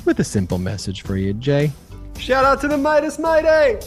[0.05, 1.69] with a simple message for you, Jay.
[2.17, 3.79] Shout out to the Meidas Mighty!